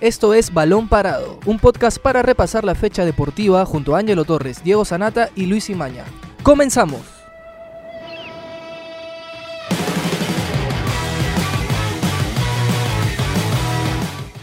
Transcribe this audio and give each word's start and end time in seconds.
Esto 0.00 0.32
es 0.32 0.54
Balón 0.54 0.88
Parado, 0.88 1.38
un 1.44 1.58
podcast 1.58 1.98
para 1.98 2.22
repasar 2.22 2.64
la 2.64 2.74
fecha 2.74 3.04
deportiva 3.04 3.66
junto 3.66 3.94
a 3.94 3.98
Ángelo 3.98 4.24
Torres, 4.24 4.64
Diego 4.64 4.86
Sanata 4.86 5.28
y 5.36 5.44
Luis 5.44 5.68
Imaña. 5.68 6.06
¡Comenzamos! 6.42 7.02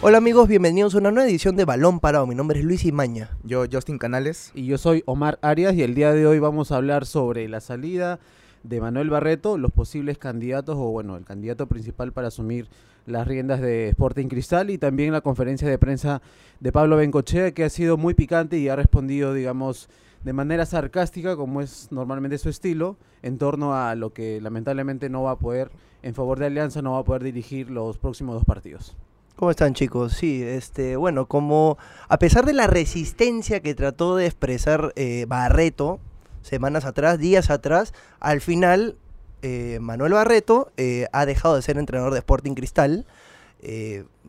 Hola 0.04 0.20
amigos, 0.20 0.48
bienvenidos 0.48 0.94
a 0.94 1.00
una 1.00 1.10
nueva 1.10 1.28
edición 1.28 1.56
de 1.56 1.66
Balón 1.66 2.00
Parado. 2.02 2.28
Mi 2.28 2.36
nombre 2.36 2.60
es 2.60 2.64
Luis 2.64 2.86
Imaña. 2.86 3.32
Yo, 3.44 3.66
Justin 3.72 3.98
Canales. 3.98 4.52
Y 4.54 4.68
yo 4.68 4.78
soy 4.78 5.02
Omar 5.08 5.40
Arias 5.42 5.74
y 5.74 5.82
el 5.82 5.96
día 5.96 6.14
de 6.14 6.28
hoy 6.28 6.38
vamos 6.38 6.72
a 6.72 6.76
hablar 6.76 7.08
sobre 7.08 7.50
la 7.50 7.62
salida 7.62 8.20
de 8.62 8.80
Manuel 8.80 9.10
Barreto, 9.10 9.58
los 9.58 9.72
posibles 9.72 10.20
candidatos 10.20 10.76
o 10.78 10.92
bueno, 10.92 11.18
el 11.18 11.26
candidato 11.26 11.66
principal 11.66 12.14
para 12.14 12.28
asumir 12.28 12.68
las 13.08 13.28
riendas 13.28 13.62
de 13.62 13.90
Sporting 13.90 14.28
Cristal 14.28 14.70
y 14.70 14.78
también 14.78 15.14
la 15.14 15.22
conferencia 15.22 15.68
de 15.68 15.80
prensa 15.80 16.22
de 16.60 16.72
Pablo 16.72 16.98
Bencochea 16.98 17.52
que 17.52 17.64
ha 17.64 17.70
sido 17.70 17.98
muy 17.98 18.14
picante 18.14 18.60
y 18.60 18.70
ha 18.70 18.76
respondido, 18.76 19.34
digamos, 19.34 19.90
de 20.24 20.34
manera 20.34 20.66
sarcástica, 20.66 21.36
como 21.36 21.62
es 21.62 21.88
normalmente 21.92 22.38
su 22.38 22.50
estilo, 22.50 22.98
en 23.24 23.38
torno 23.38 23.76
a 23.76 23.96
lo 23.96 24.14
que 24.14 24.42
lamentablemente 24.42 25.10
no 25.10 25.24
va 25.24 25.32
a 25.32 25.40
poder, 25.40 25.72
en 26.04 26.14
favor 26.14 26.38
de 26.38 26.48
Alianza, 26.48 26.82
no 26.82 26.92
va 26.92 27.00
a 27.00 27.04
poder 27.04 27.24
dirigir 27.24 27.70
los 27.70 27.98
próximos 27.98 28.36
dos 28.36 28.46
partidos. 28.46 28.96
¿Cómo 29.38 29.52
están 29.52 29.74
chicos? 29.74 30.14
Sí, 30.14 30.44
este, 30.44 30.98
bueno, 30.98 31.28
como 31.28 31.78
a 32.10 32.20
pesar 32.20 32.46
de 32.46 32.54
la 32.54 32.68
resistencia 32.68 33.62
que 33.62 33.76
trató 33.76 34.16
de 34.16 34.26
expresar 34.26 34.92
eh, 34.96 35.26
Barreto 35.28 36.00
semanas 36.42 36.86
atrás, 36.86 37.20
días 37.20 37.50
atrás, 37.50 37.94
al 38.20 38.42
final 38.42 38.98
eh, 39.42 39.80
Manuel 39.82 40.14
Barreto 40.14 40.72
eh, 40.78 41.08
ha 41.12 41.26
dejado 41.26 41.56
de 41.56 41.62
ser 41.62 41.78
entrenador 41.78 42.14
de 42.14 42.20
Sporting 42.20 42.54
Cristal, 42.54 43.06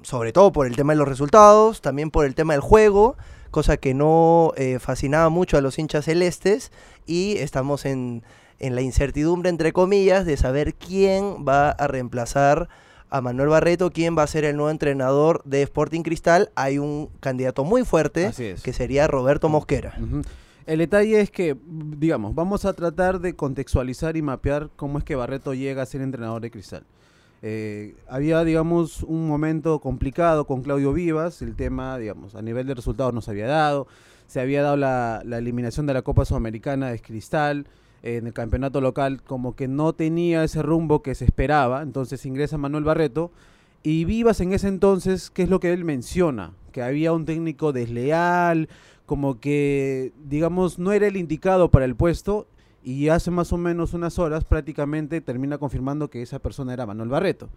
sobre 0.02 0.32
todo 0.32 0.52
por 0.52 0.66
el 0.66 0.74
tema 0.74 0.94
de 0.94 0.98
los 0.98 1.06
resultados, 1.06 1.80
también 1.82 2.10
por 2.10 2.24
el 2.24 2.34
tema 2.34 2.54
del 2.54 2.62
juego, 2.62 3.16
cosa 3.50 3.76
que 3.76 3.94
no 3.94 4.52
fascinaba 4.80 5.28
mucho 5.28 5.56
a 5.58 5.60
los 5.60 5.78
hinchas 5.78 6.06
celestes 6.06 6.72
y 7.06 7.36
estamos 7.36 7.84
en, 7.84 8.24
en 8.58 8.74
la 8.74 8.80
incertidumbre, 8.80 9.50
entre 9.50 9.72
comillas, 9.72 10.24
de 10.24 10.36
saber 10.36 10.74
quién 10.74 11.44
va 11.46 11.70
a 11.70 11.86
reemplazar 11.86 12.68
a 13.10 13.20
Manuel 13.20 13.48
Barreto, 13.48 13.90
quién 13.90 14.16
va 14.16 14.22
a 14.22 14.26
ser 14.26 14.44
el 14.44 14.56
nuevo 14.56 14.70
entrenador 14.70 15.42
de 15.44 15.62
Sporting 15.62 16.02
Cristal. 16.02 16.50
Hay 16.54 16.78
un 16.78 17.08
candidato 17.20 17.64
muy 17.64 17.84
fuerte 17.84 18.32
que 18.62 18.72
sería 18.72 19.06
Roberto 19.06 19.48
Mosquera. 19.48 19.94
El 20.68 20.80
detalle 20.80 21.18
es 21.22 21.30
que, 21.30 21.56
digamos, 21.66 22.34
vamos 22.34 22.66
a 22.66 22.74
tratar 22.74 23.20
de 23.20 23.34
contextualizar 23.34 24.18
y 24.18 24.22
mapear 24.22 24.68
cómo 24.76 24.98
es 24.98 25.04
que 25.04 25.16
Barreto 25.16 25.54
llega 25.54 25.80
a 25.80 25.86
ser 25.86 26.02
entrenador 26.02 26.42
de 26.42 26.50
Cristal. 26.50 26.84
Eh, 27.40 27.94
había, 28.06 28.44
digamos, 28.44 29.02
un 29.02 29.26
momento 29.26 29.78
complicado 29.78 30.46
con 30.46 30.60
Claudio 30.60 30.92
Vivas, 30.92 31.40
el 31.40 31.56
tema, 31.56 31.96
digamos, 31.96 32.34
a 32.34 32.42
nivel 32.42 32.66
de 32.66 32.74
resultados 32.74 33.14
no 33.14 33.22
se 33.22 33.30
había 33.30 33.46
dado, 33.46 33.86
se 34.26 34.40
había 34.42 34.60
dado 34.60 34.76
la, 34.76 35.22
la 35.24 35.38
eliminación 35.38 35.86
de 35.86 35.94
la 35.94 36.02
Copa 36.02 36.26
Sudamericana 36.26 36.90
de 36.90 36.98
Cristal, 36.98 37.66
en 38.02 38.26
el 38.26 38.34
campeonato 38.34 38.82
local 38.82 39.22
como 39.22 39.56
que 39.56 39.68
no 39.68 39.94
tenía 39.94 40.44
ese 40.44 40.60
rumbo 40.60 41.00
que 41.00 41.14
se 41.14 41.24
esperaba, 41.24 41.80
entonces 41.80 42.26
ingresa 42.26 42.58
Manuel 42.58 42.84
Barreto 42.84 43.30
y 43.82 44.04
Vivas 44.04 44.40
en 44.42 44.52
ese 44.52 44.68
entonces, 44.68 45.30
¿qué 45.30 45.44
es 45.44 45.48
lo 45.48 45.60
que 45.60 45.72
él 45.72 45.86
menciona? 45.86 46.52
Que 46.72 46.82
había 46.82 47.12
un 47.12 47.24
técnico 47.24 47.72
desleal, 47.72 48.68
como 49.08 49.40
que 49.40 50.12
digamos 50.28 50.78
no 50.78 50.92
era 50.92 51.06
el 51.06 51.16
indicado 51.16 51.70
para 51.70 51.86
el 51.86 51.96
puesto 51.96 52.46
y 52.84 53.08
hace 53.08 53.30
más 53.30 53.54
o 53.54 53.56
menos 53.56 53.94
unas 53.94 54.18
horas 54.18 54.44
prácticamente 54.44 55.22
termina 55.22 55.56
confirmando 55.56 56.10
que 56.10 56.20
esa 56.20 56.40
persona 56.40 56.74
era 56.74 56.84
Manuel 56.84 57.08
Barreto. 57.08 57.48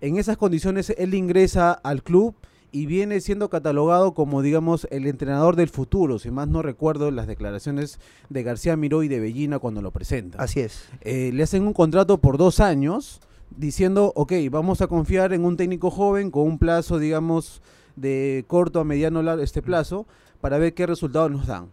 En 0.00 0.16
esas 0.16 0.38
condiciones 0.38 0.94
él 0.96 1.12
ingresa 1.12 1.72
al 1.72 2.02
club 2.02 2.34
y 2.72 2.86
viene 2.86 3.20
siendo 3.20 3.50
catalogado 3.50 4.14
como, 4.14 4.40
digamos, 4.40 4.88
el 4.90 5.06
entrenador 5.06 5.56
del 5.56 5.68
futuro, 5.68 6.18
si 6.18 6.30
más 6.30 6.48
no 6.48 6.62
recuerdo 6.62 7.10
las 7.10 7.26
declaraciones 7.26 8.00
de 8.30 8.42
García 8.42 8.74
Miró 8.74 9.02
y 9.02 9.08
de 9.08 9.20
Bellina 9.20 9.58
cuando 9.58 9.82
lo 9.82 9.90
presenta. 9.90 10.42
Así 10.42 10.60
es. 10.60 10.88
Eh, 11.02 11.32
le 11.34 11.42
hacen 11.42 11.66
un 11.66 11.74
contrato 11.74 12.16
por 12.18 12.38
dos 12.38 12.60
años 12.60 13.20
diciendo, 13.56 14.10
ok, 14.16 14.32
vamos 14.50 14.80
a 14.80 14.86
confiar 14.86 15.34
en 15.34 15.44
un 15.44 15.58
técnico 15.58 15.90
joven 15.90 16.30
con 16.30 16.44
un 16.44 16.58
plazo, 16.58 16.98
digamos, 16.98 17.60
de 17.94 18.44
corto 18.48 18.80
a 18.80 18.84
mediano 18.84 19.20
este 19.34 19.60
plazo 19.60 20.06
para 20.44 20.58
ver 20.58 20.74
qué 20.74 20.84
resultados 20.84 21.30
nos 21.30 21.46
dan. 21.46 21.68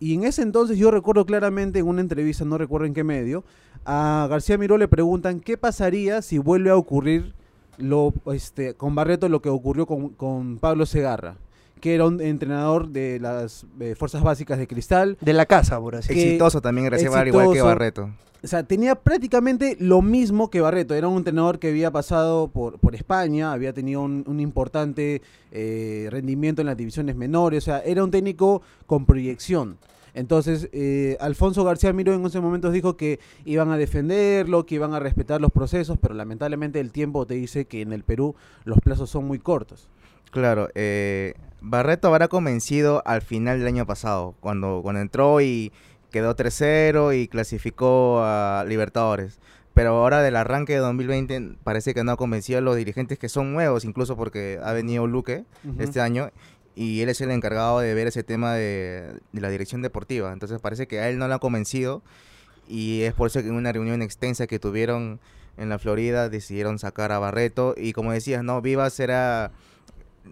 Y 0.00 0.14
en 0.14 0.24
ese 0.24 0.40
entonces 0.40 0.78
yo 0.78 0.90
recuerdo 0.90 1.26
claramente 1.26 1.80
en 1.80 1.86
una 1.86 2.00
entrevista, 2.00 2.42
no 2.42 2.56
recuerdo 2.56 2.86
en 2.86 2.94
qué 2.94 3.04
medio, 3.04 3.44
a 3.84 4.26
García 4.30 4.56
Miró 4.56 4.78
le 4.78 4.88
preguntan 4.88 5.40
qué 5.40 5.58
pasaría 5.58 6.22
si 6.22 6.38
vuelve 6.38 6.70
a 6.70 6.76
ocurrir 6.76 7.34
lo, 7.76 8.14
este, 8.32 8.72
con 8.72 8.94
Barreto 8.94 9.28
lo 9.28 9.42
que 9.42 9.50
ocurrió 9.50 9.84
con, 9.84 10.56
Pablo 10.58 10.86
Segarra, 10.86 11.36
que 11.78 11.94
era 11.94 12.06
un 12.06 12.20
entrenador 12.20 12.88
de 12.88 13.18
las 13.20 13.66
eh, 13.80 13.94
fuerzas 13.96 14.22
básicas 14.22 14.58
de 14.58 14.66
Cristal. 14.66 15.16
De 15.20 15.32
la 15.32 15.46
casa, 15.46 15.80
por 15.80 15.96
así 15.96 16.12
Exitoso 16.12 16.60
también, 16.60 16.86
gracias 16.86 17.10
igual 17.26 17.52
que 17.52 17.62
Barreto. 17.62 18.10
O 18.42 18.46
sea, 18.46 18.62
tenía 18.62 18.94
prácticamente 18.94 19.76
lo 19.80 20.00
mismo 20.00 20.48
que 20.48 20.60
Barreto. 20.60 20.94
Era 20.94 21.08
un 21.08 21.18
entrenador 21.18 21.58
que 21.58 21.68
había 21.68 21.90
pasado 21.90 22.48
por, 22.48 22.78
por 22.78 22.94
España, 22.94 23.52
había 23.52 23.72
tenido 23.72 24.02
un, 24.02 24.40
importante 24.40 25.22
eh, 25.50 26.06
rendimiento 26.10 26.62
en 26.62 26.66
las 26.66 26.76
divisiones 26.76 27.16
menores. 27.16 27.64
O 27.64 27.66
sea, 27.66 27.80
era 27.80 28.04
un 28.04 28.12
técnico 28.12 28.62
con 28.86 29.06
proyección. 29.06 29.78
Entonces, 30.14 30.68
eh, 30.72 31.16
Alfonso 31.20 31.64
García 31.64 31.92
Miró 31.92 32.14
en 32.14 32.24
ese 32.24 32.40
momentos 32.40 32.72
dijo 32.72 32.96
que 32.96 33.18
iban 33.44 33.70
a 33.70 33.76
defenderlo, 33.76 34.66
que 34.66 34.76
iban 34.76 34.94
a 34.94 35.00
respetar 35.00 35.40
los 35.40 35.52
procesos, 35.52 35.98
pero 36.00 36.14
lamentablemente 36.14 36.80
el 36.80 36.92
tiempo 36.92 37.26
te 37.26 37.34
dice 37.34 37.66
que 37.66 37.82
en 37.82 37.92
el 37.92 38.04
Perú 38.04 38.34
los 38.64 38.78
plazos 38.80 39.10
son 39.10 39.26
muy 39.26 39.38
cortos. 39.38 39.88
Claro, 40.30 40.68
eh, 40.74 41.34
Barreto 41.60 42.08
habrá 42.08 42.28
convencido 42.28 43.02
al 43.06 43.22
final 43.22 43.58
del 43.58 43.68
año 43.68 43.86
pasado, 43.86 44.34
cuando, 44.40 44.80
cuando 44.82 45.00
entró 45.00 45.40
y 45.40 45.72
quedó 46.10 46.36
3-0 46.36 47.18
y 47.18 47.28
clasificó 47.28 48.20
a 48.22 48.64
Libertadores. 48.66 49.38
Pero 49.74 49.90
ahora 49.90 50.22
del 50.22 50.36
arranque 50.36 50.72
de 50.72 50.80
2020 50.80 51.56
parece 51.62 51.94
que 51.94 52.02
no 52.02 52.12
ha 52.12 52.16
convencido 52.16 52.58
a 52.58 52.62
los 52.62 52.76
dirigentes 52.76 53.18
que 53.18 53.28
son 53.28 53.52
nuevos, 53.52 53.84
incluso 53.84 54.16
porque 54.16 54.58
ha 54.62 54.72
venido 54.72 55.06
Luque 55.06 55.44
este 55.78 56.00
año 56.00 56.30
y 56.74 57.00
él 57.00 57.08
es 57.08 57.20
el 57.20 57.30
encargado 57.30 57.80
de 57.80 57.94
ver 57.94 58.06
ese 58.08 58.22
tema 58.22 58.54
de, 58.54 59.20
la 59.32 59.50
dirección 59.50 59.82
deportiva. 59.82 60.32
Entonces 60.32 60.60
parece 60.60 60.88
que 60.88 61.00
a 61.00 61.08
él 61.08 61.18
no 61.18 61.28
lo 61.28 61.34
ha 61.34 61.38
convencido 61.38 62.02
y 62.66 63.02
es 63.02 63.14
por 63.14 63.28
eso 63.28 63.40
que 63.40 63.48
en 63.48 63.54
una 63.54 63.72
reunión 63.72 64.02
extensa 64.02 64.46
que 64.46 64.58
tuvieron 64.58 65.20
en 65.56 65.68
la 65.68 65.78
Florida 65.78 66.28
decidieron 66.28 66.78
sacar 66.78 67.12
a 67.12 67.18
Barreto 67.18 67.74
y 67.76 67.92
como 67.92 68.12
decías, 68.12 68.42
no, 68.42 68.60
Vivas 68.62 68.98
era 69.00 69.52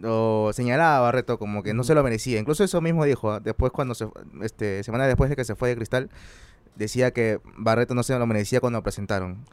lo 0.01 0.51
señalaba 0.53 1.01
Barreto 1.01 1.39
como 1.39 1.63
que 1.63 1.75
no 1.75 1.85
se 1.85 1.95
lo 1.95 2.03
merecía. 2.03 2.39
Incluso 2.39 2.65
eso 2.65 2.81
mismo 2.81 3.05
dijo, 3.05 3.31
¿ah? 3.33 3.41
después 3.41 3.73
cuando 3.73 3.95
se 3.95 4.09
este 4.43 4.83
semana 4.85 5.07
después 5.07 5.31
de 5.31 5.37
que 5.37 5.45
se 5.45 5.55
fue 5.55 5.71
de 5.71 5.77
Cristal, 5.77 6.11
decía 6.75 7.13
que 7.13 7.41
Barreto 7.57 7.95
no 7.95 8.03
se 8.03 8.19
lo 8.19 8.27
merecía 8.27 8.61
cuando 8.61 8.79
lo 8.79 8.83
presentaron. 8.83 9.45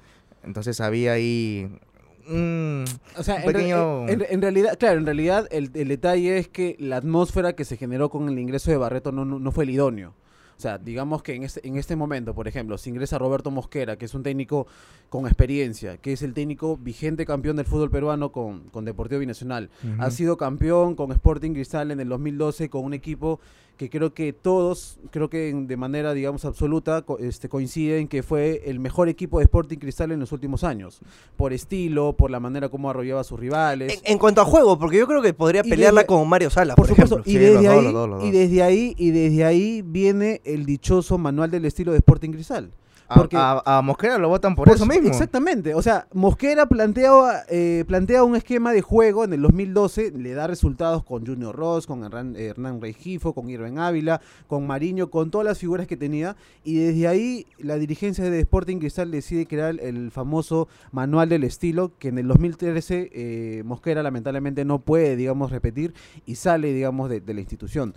Entonces 0.43 0.81
había 0.81 1.13
ahí 1.13 1.79
o 2.25 3.23
sea, 3.23 3.43
en, 3.43 4.41
realidad, 4.41 4.77
claro, 4.79 4.99
en 4.99 5.05
realidad 5.05 5.47
el, 5.51 5.71
detalle 5.71 6.37
es 6.37 6.47
que 6.47 6.77
la 6.79 6.97
atmósfera 6.97 7.53
que 7.53 7.65
se 7.65 7.75
generó 7.75 8.09
con 8.09 8.29
el 8.29 8.39
ingreso 8.39 8.71
de 8.71 8.77
Barreto 8.77 9.11
no, 9.11 9.25
no, 9.25 9.51
fue 9.51 9.65
el 9.65 9.71
idóneo. 9.71 10.13
O 10.57 10.61
sea, 10.61 10.77
digamos 10.77 11.23
que 11.23 11.35
en 11.35 11.43
este, 11.43 11.67
en 11.67 11.77
este 11.77 11.95
momento, 11.95 12.33
por 12.33 12.47
ejemplo, 12.47 12.77
si 12.77 12.89
ingresa 12.89 13.17
Roberto 13.17 13.51
Mosquera, 13.51 13.97
que 13.97 14.05
es 14.05 14.13
un 14.13 14.23
técnico 14.23 14.67
con 15.09 15.25
experiencia, 15.25 15.97
que 15.97 16.13
es 16.13 16.21
el 16.21 16.33
técnico 16.33 16.77
vigente 16.77 17.25
campeón 17.25 17.55
del 17.57 17.65
fútbol 17.65 17.89
peruano 17.89 18.31
con, 18.31 18.69
con 18.69 18.85
Deportivo 18.85 19.19
Binacional, 19.19 19.69
ha 19.99 20.11
sido 20.11 20.37
campeón 20.37 20.95
con 20.95 21.11
Sporting 21.11 21.53
Cristal 21.53 21.91
en 21.91 21.99
el 21.99 22.09
2012 22.09 22.69
con 22.69 22.85
un 22.85 22.93
equipo 22.93 23.39
que 23.77 23.89
creo 23.89 24.13
que 24.13 24.33
todos, 24.33 24.99
creo 25.11 25.29
que 25.29 25.53
de 25.53 25.77
manera, 25.77 26.13
digamos, 26.13 26.45
absoluta, 26.45 27.03
este, 27.19 27.49
coinciden 27.49 28.07
que 28.07 28.21
fue 28.21 28.61
el 28.65 28.79
mejor 28.79 29.09
equipo 29.09 29.39
de 29.39 29.45
Sporting 29.45 29.77
Cristal 29.77 30.11
en 30.11 30.19
los 30.19 30.31
últimos 30.31 30.63
años. 30.63 30.99
Por 31.35 31.53
estilo, 31.53 32.13
por 32.13 32.29
la 32.29 32.39
manera 32.39 32.69
como 32.69 32.89
arrollaba 32.89 33.21
a 33.21 33.23
sus 33.23 33.39
rivales. 33.39 34.01
En, 34.03 34.17
cuanto 34.17 34.41
a 34.41 34.45
juego, 34.45 34.77
porque 34.77 34.97
yo 34.97 35.07
creo 35.07 35.21
que 35.21 35.33
podría 35.33 35.63
pelearla 35.63 36.05
con 36.05 36.27
Mario 36.27 36.49
Sala, 36.49 36.75
por, 36.75 36.87
supuesto. 36.87 37.21
Y, 37.25 37.37
desde 37.37 37.67
ahí, 37.67 37.93
y 38.21 38.31
desde 38.31 38.63
ahí, 38.63 38.95
y 38.97 39.11
desde 39.11 39.45
ahí 39.45 39.81
viene 39.81 40.41
el 40.45 40.65
dichoso 40.65 41.17
manual 41.17 41.49
del 41.49 41.65
estilo 41.65 41.91
de 41.91 41.97
Sporting 41.97 42.31
Cristal. 42.31 42.71
Porque, 43.15 43.37
a, 43.39 43.81
Mosquera 43.83 44.17
lo 44.17 44.29
votan 44.29 44.55
por, 44.55 44.69
eso 44.69 44.85
mismo. 44.85 45.07
Exactamente. 45.07 45.73
O 45.73 45.81
sea, 45.81 46.07
Mosquera 46.13 46.65
plantea, 46.65 47.09
eh, 47.49 47.83
plantea 47.87 48.23
un 48.23 48.35
esquema 48.35 48.71
de 48.71 48.81
juego 48.81 49.23
en 49.23 49.33
el 49.33 49.41
2012, 49.41 50.11
le 50.11 50.33
da 50.33 50.47
resultados 50.47 51.03
con 51.03 51.25
Junior 51.25 51.55
Ross, 51.55 51.87
con 51.87 52.03
Hernán, 52.03 52.35
Hernán 52.35 52.81
Regifo, 52.81 53.33
con 53.33 53.49
Irving 53.49 53.77
Ávila, 53.77 54.21
con 54.47 54.67
Mariño, 54.67 55.09
con 55.09 55.31
todas 55.31 55.45
las 55.45 55.57
figuras 55.57 55.87
que 55.87 55.97
tenía. 55.97 56.35
Y 56.63 56.75
desde 56.75 57.07
ahí 57.07 57.45
la 57.59 57.75
dirigencia 57.75 58.29
de 58.29 58.39
Sporting 58.39 58.77
Cristal 58.77 59.11
decide 59.11 59.45
crear 59.45 59.79
el 59.79 60.11
famoso 60.11 60.67
manual 60.91 61.29
del 61.29 61.43
estilo, 61.43 61.91
que 61.99 62.09
en 62.09 62.17
el 62.17 62.27
2013 62.27 63.09
eh, 63.13 63.63
Mosquera 63.65 64.03
lamentablemente 64.03 64.65
no 64.65 64.79
puede, 64.79 65.15
digamos, 65.15 65.51
repetir 65.51 65.93
y 66.25 66.35
sale, 66.35 66.73
digamos, 66.73 67.09
de, 67.09 67.21
la 67.33 67.39
institución. 67.39 67.95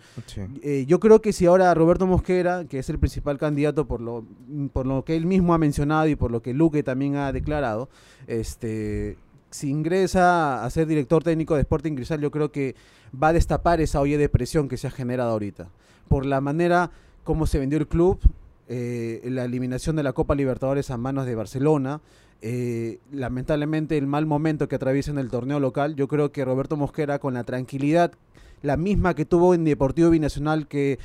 Eh, 0.62 0.84
yo 0.88 0.98
creo 0.98 1.20
que 1.20 1.32
si 1.32 1.46
ahora 1.46 1.74
Roberto 1.74 2.06
Mosquera, 2.06 2.64
que 2.64 2.78
es 2.78 2.88
el 2.88 2.98
principal 2.98 3.38
candidato 3.38 3.86
por 3.86 4.00
lo, 4.00 4.24
por 4.72 4.86
lo 4.86 5.04
que 5.06 5.16
él 5.16 5.24
mismo 5.24 5.54
ha 5.54 5.58
mencionado 5.58 6.06
y 6.08 6.16
por 6.16 6.30
lo 6.30 6.42
que 6.42 6.52
Luque 6.52 6.82
también 6.82 7.16
ha 7.16 7.32
declarado, 7.32 7.88
este, 8.26 9.16
si 9.50 9.70
ingresa 9.70 10.62
a 10.62 10.68
ser 10.68 10.86
director 10.86 11.22
técnico 11.22 11.54
de 11.54 11.62
Sporting 11.62 11.94
Cristal, 11.94 12.20
yo 12.20 12.30
creo 12.30 12.52
que 12.52 12.74
va 13.10 13.28
a 13.28 13.32
destapar 13.32 13.80
esa 13.80 14.00
olla 14.00 14.18
de 14.18 14.28
presión 14.28 14.68
que 14.68 14.76
se 14.76 14.88
ha 14.88 14.90
generado 14.90 15.30
ahorita. 15.30 15.68
Por 16.08 16.26
la 16.26 16.42
manera 16.42 16.90
como 17.24 17.46
se 17.46 17.58
vendió 17.58 17.78
el 17.78 17.88
club, 17.88 18.20
eh, 18.68 19.20
la 19.24 19.44
eliminación 19.44 19.96
de 19.96 20.02
la 20.02 20.12
Copa 20.12 20.34
Libertadores 20.34 20.90
a 20.90 20.96
manos 20.96 21.24
de 21.26 21.34
Barcelona, 21.34 22.00
eh, 22.42 22.98
lamentablemente 23.10 23.96
el 23.96 24.06
mal 24.06 24.26
momento 24.26 24.68
que 24.68 24.76
atraviesa 24.76 25.10
en 25.10 25.18
el 25.18 25.30
torneo 25.30 25.58
local, 25.58 25.96
yo 25.96 26.08
creo 26.08 26.30
que 26.30 26.44
Roberto 26.44 26.76
Mosquera 26.76 27.18
con 27.18 27.34
la 27.34 27.44
tranquilidad, 27.44 28.12
la 28.62 28.76
misma 28.76 29.14
que 29.14 29.24
tuvo 29.24 29.54
en 29.54 29.64
Deportivo 29.64 30.10
Binacional, 30.10 30.68
que 30.68 30.98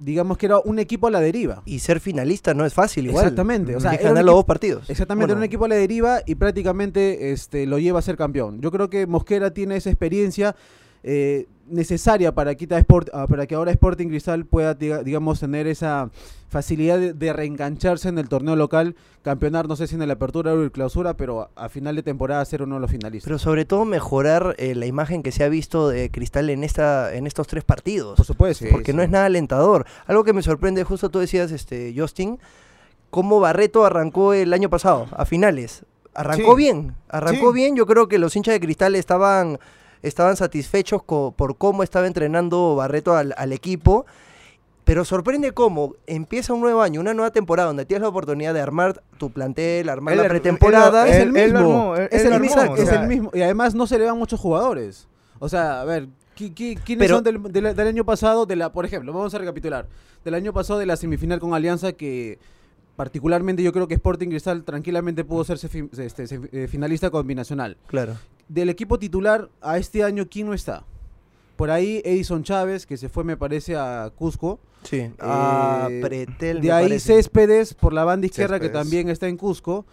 digamos 0.00 0.38
que 0.38 0.46
era 0.46 0.58
un 0.58 0.78
equipo 0.78 1.06
a 1.06 1.10
la 1.10 1.20
deriva. 1.20 1.62
Y 1.66 1.78
ser 1.78 2.00
finalista 2.00 2.54
no 2.54 2.64
es 2.64 2.74
fácil 2.74 3.06
igual. 3.06 3.24
Exactamente, 3.24 3.76
o 3.76 3.80
sea, 3.80 3.96
ganar 3.96 4.24
los 4.24 4.34
dos 4.34 4.44
partidos. 4.44 4.88
Exactamente, 4.88 5.26
Bueno, 5.26 5.32
era 5.34 5.38
un 5.38 5.44
equipo 5.44 5.66
a 5.66 5.68
la 5.68 5.76
deriva 5.76 6.22
y 6.26 6.34
prácticamente 6.34 7.32
este, 7.32 7.66
lo 7.66 7.78
lleva 7.78 7.98
a 7.98 8.02
ser 8.02 8.16
campeón. 8.16 8.60
Yo 8.60 8.72
creo 8.72 8.90
que 8.90 9.06
Mosquera 9.06 9.52
tiene 9.52 9.76
esa 9.76 9.90
experiencia 9.90 10.56
eh, 11.02 11.46
necesaria 11.68 12.34
para, 12.34 12.54
Quita 12.56 12.76
Sport, 12.78 13.08
ah, 13.12 13.26
para 13.28 13.46
que 13.46 13.54
ahora 13.54 13.70
Sporting 13.70 14.08
Cristal 14.08 14.44
pueda, 14.44 14.76
diga- 14.76 15.02
digamos, 15.04 15.38
tener 15.38 15.66
esa 15.68 16.10
facilidad 16.48 16.98
de, 16.98 17.12
de 17.12 17.32
reengancharse 17.32 18.08
en 18.08 18.18
el 18.18 18.28
torneo 18.28 18.56
local, 18.56 18.96
campeonar, 19.22 19.68
no 19.68 19.76
sé 19.76 19.86
si 19.86 19.94
en 19.94 20.04
la 20.06 20.14
apertura 20.14 20.52
o 20.52 20.62
el 20.62 20.72
clausura, 20.72 21.14
pero 21.14 21.42
a, 21.42 21.50
a 21.66 21.68
final 21.68 21.94
de 21.94 22.02
temporada 22.02 22.44
ser 22.44 22.62
uno 22.62 22.74
de 22.74 22.80
los 22.80 22.90
finalistas. 22.90 23.24
Pero 23.28 23.38
sobre 23.38 23.64
todo 23.66 23.84
mejorar 23.84 24.56
eh, 24.58 24.74
la 24.74 24.86
imagen 24.86 25.22
que 25.22 25.30
se 25.30 25.44
ha 25.44 25.48
visto 25.48 25.88
de 25.88 26.10
Cristal 26.10 26.50
en 26.50 26.64
esta 26.64 27.14
en 27.14 27.28
estos 27.28 27.46
tres 27.46 27.62
partidos. 27.62 28.16
Por 28.16 28.26
supuesto. 28.26 28.64
Sí, 28.64 28.70
porque 28.72 28.92
no 28.92 29.02
es 29.02 29.10
nada 29.10 29.26
alentador. 29.26 29.86
Algo 30.06 30.24
que 30.24 30.32
me 30.32 30.42
sorprende, 30.42 30.82
justo 30.82 31.08
tú 31.08 31.20
decías, 31.20 31.52
este, 31.52 31.94
Justin, 31.96 32.40
cómo 33.10 33.38
Barreto 33.38 33.84
arrancó 33.84 34.34
el 34.34 34.52
año 34.52 34.68
pasado, 34.70 35.06
a 35.12 35.24
finales. 35.24 35.84
Arrancó 36.14 36.56
Sí. 36.56 36.64
bien, 36.64 36.94
arrancó 37.08 37.52
bien. 37.52 37.76
Yo 37.76 37.86
creo 37.86 38.08
que 38.08 38.18
los 38.18 38.34
hinchas 38.34 38.54
de 38.54 38.60
Cristal 38.60 38.96
estaban, 38.96 39.60
estaban 40.02 40.36
satisfechos 40.36 41.02
co- 41.02 41.32
por 41.36 41.56
cómo 41.56 41.82
estaba 41.82 42.06
entrenando 42.06 42.76
Barreto 42.76 43.16
al, 43.16 43.34
al 43.36 43.52
equipo. 43.52 44.06
Pero 44.84 45.04
sorprende 45.04 45.52
cómo 45.52 45.94
empieza 46.06 46.52
un 46.52 46.60
nuevo 46.62 46.82
año, 46.82 47.00
una 47.00 47.14
nueva 47.14 47.30
temporada, 47.30 47.68
donde 47.68 47.84
tienes 47.84 48.02
la 48.02 48.08
oportunidad 48.08 48.54
de 48.54 48.60
armar 48.60 49.02
tu 49.18 49.30
plantel, 49.30 49.88
armar 49.88 50.14
Él 50.14 50.22
la 50.22 50.28
pretemporada. 50.28 51.06
él- 51.06 51.12
es 51.12 51.18
el 51.20 51.32
mismo. 51.32 51.58
armó, 51.58 51.96
es, 51.96 52.24
el 52.24 52.40
mismo 52.40 52.60
armó, 52.60 52.72
o 52.72 52.76
es 52.76 52.88
sea. 52.88 53.02
el 53.02 53.06
mismo. 53.08 53.30
Y 53.32 53.42
además 53.42 53.74
no 53.74 53.86
se 53.86 53.98
le 53.98 54.06
van 54.06 54.18
muchos 54.18 54.40
jugadores. 54.40 55.06
O 55.38 55.48
sea, 55.48 55.82
a 55.82 55.84
ver, 55.84 56.06
¿qui- 56.36 56.52
qui- 56.54 56.80
¿quiénes 56.82 57.04
Pero- 57.06 57.16
son 57.16 57.24
del, 57.24 57.42
del- 57.52 57.76
del 57.76 57.86
año 57.86 58.04
pasado? 58.04 58.46
De 58.46 58.56
la, 58.56 58.72
por 58.72 58.84
ejemplo, 58.84 59.12
vamos 59.12 59.32
a 59.34 59.38
recapitular. 59.38 59.86
Del 60.24 60.34
año 60.34 60.52
pasado 60.52 60.78
de 60.80 60.86
la 60.86 60.96
semifinal 60.96 61.38
con 61.38 61.54
Alianza 61.54 61.92
que 61.92 62.38
particularmente 63.00 63.62
yo 63.62 63.72
creo 63.72 63.88
que 63.88 63.94
Sporting 63.94 64.28
Cristal 64.28 64.62
tranquilamente 64.62 65.24
pudo 65.24 65.42
ser 65.42 65.56
sefi- 65.56 65.88
este, 65.98 66.26
eh, 66.52 66.68
finalista 66.68 67.08
combinacional. 67.10 67.78
Claro. 67.86 68.14
Del 68.46 68.68
equipo 68.68 68.98
titular 68.98 69.48
a 69.62 69.78
este 69.78 70.04
año, 70.04 70.26
¿quién 70.30 70.48
no 70.48 70.52
está? 70.52 70.84
Por 71.56 71.70
ahí 71.70 72.02
Edison 72.04 72.42
Chávez, 72.42 72.84
que 72.84 72.98
se 72.98 73.08
fue 73.08 73.24
me 73.24 73.38
parece 73.38 73.74
a 73.74 74.12
Cusco. 74.14 74.60
Sí. 74.82 75.10
A 75.18 75.88
Eh, 75.90 76.00
Pretel, 76.02 76.60
De 76.60 76.68
me 76.68 76.72
ahí 76.74 76.84
parece. 76.88 77.14
Céspedes 77.14 77.72
por 77.72 77.94
la 77.94 78.04
banda 78.04 78.26
izquierda 78.26 78.60
que 78.60 78.68
también 78.68 79.08
está 79.08 79.28
en 79.28 79.38
Cusco. 79.38 79.86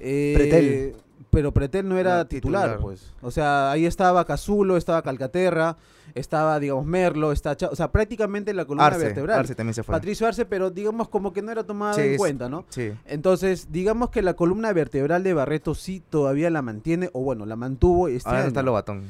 Eh, 0.00 0.32
Pretel. 0.36 0.94
Pero 1.30 1.52
Pretel 1.52 1.88
no 1.88 1.98
era 1.98 2.26
titular, 2.26 2.62
titular. 2.62 2.80
pues. 2.80 3.12
O 3.22 3.30
sea, 3.30 3.70
ahí 3.70 3.86
estaba 3.86 4.24
Cazulo, 4.24 4.76
estaba 4.76 5.02
Calcaterra, 5.02 5.76
estaba, 6.14 6.58
digamos, 6.58 6.86
Merlo, 6.86 7.32
está 7.32 7.56
Cha- 7.56 7.68
o 7.68 7.76
sea, 7.76 7.90
prácticamente 7.92 8.54
la 8.54 8.64
columna 8.64 8.86
Arce, 8.86 9.04
vertebral. 9.04 9.38
Arce 9.40 9.54
también 9.54 9.74
se 9.74 9.82
fue. 9.82 9.92
Patricio 9.94 10.26
Arce, 10.26 10.44
pero 10.46 10.70
digamos 10.70 11.08
como 11.08 11.32
que 11.32 11.42
no 11.42 11.52
era 11.52 11.64
tomado 11.64 11.94
Sí, 11.94 12.00
en 12.02 12.10
es- 12.12 12.18
cuenta, 12.18 12.48
¿no? 12.48 12.64
Sí. 12.70 12.92
Entonces, 13.06 13.68
digamos 13.70 14.10
que 14.10 14.22
la 14.22 14.34
columna 14.34 14.72
vertebral 14.72 15.22
de 15.22 15.34
Barreto 15.34 15.74
sí 15.74 16.02
todavía 16.08 16.50
la 16.50 16.62
mantiene, 16.62 17.10
o 17.12 17.20
bueno, 17.20 17.44
la 17.46 17.56
mantuvo 17.56 18.08
este 18.08 18.28
Ahora 18.28 18.40
año. 18.40 18.48
está 18.48 18.62
Lobatón. 18.62 19.04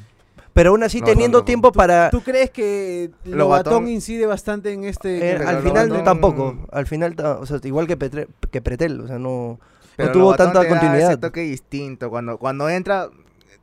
Pero 0.51 0.71
aún 0.71 0.83
así 0.83 0.99
No, 0.99 1.05
teniendo 1.05 1.37
no, 1.37 1.41
no. 1.43 1.45
tiempo 1.45 1.71
para... 1.71 2.09
¿Tú 2.09 2.21
crees 2.21 2.49
que 2.49 3.11
Lobatón- 3.23 3.37
Lobatón 3.37 3.87
incide 3.87 4.25
bastante 4.25 4.73
en 4.73 4.83
este... 4.83 5.29
Eh, 5.29 5.35
al 5.37 5.63
Lobatón- 5.63 5.63
final 5.63 6.03
tampoco, 6.03 6.57
al 6.71 6.85
final, 6.87 7.15
o 7.39 7.45
sea, 7.45 7.59
igual 7.63 7.87
que, 7.87 7.97
Petre- 7.97 8.27
que 8.51 8.59
Pretel, 8.61 8.99
o 8.99 9.07
sea, 9.07 9.19
no, 9.19 9.59
Pero 10.05 10.09
no 10.09 10.13
tuvo 10.13 10.35
tanta 10.35 10.67
continuidad. 10.67 11.11
ese 11.11 11.17
toque 11.17 11.41
distinto. 11.41 12.09
Cuando, 12.09 12.37
cuando 12.37 12.69
entra, 12.69 13.09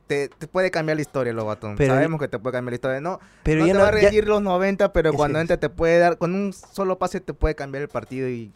te, 0.07 0.29
te 0.29 0.47
puede 0.47 0.71
cambiar 0.71 0.95
la 0.97 1.01
historia, 1.01 1.33
Lobatón. 1.33 1.75
Pero- 1.75 1.93
Sabemos 1.95 2.19
que 2.19 2.27
te 2.27 2.39
puede 2.39 2.53
cambiar 2.53 2.71
la 2.71 2.75
historia. 2.75 3.01
No, 3.01 3.19
Pero 3.43 3.61
no 3.61 3.67
te 3.67 3.73
no- 3.73 3.79
va 3.79 3.87
a 3.89 3.91
ya- 3.95 4.01
rendir 4.01 4.27
los 4.27 4.41
90, 4.41 4.93
pero 4.93 5.13
cuando 5.13 5.39
entra 5.39 5.57
te 5.57 5.69
puede 5.69 5.99
dar, 5.99 6.17
con 6.17 6.33
un 6.33 6.53
solo 6.53 6.97
pase 6.97 7.19
te 7.19 7.33
puede 7.33 7.55
cambiar 7.55 7.81
el 7.83 7.89
partido 7.89 8.29
y 8.29 8.51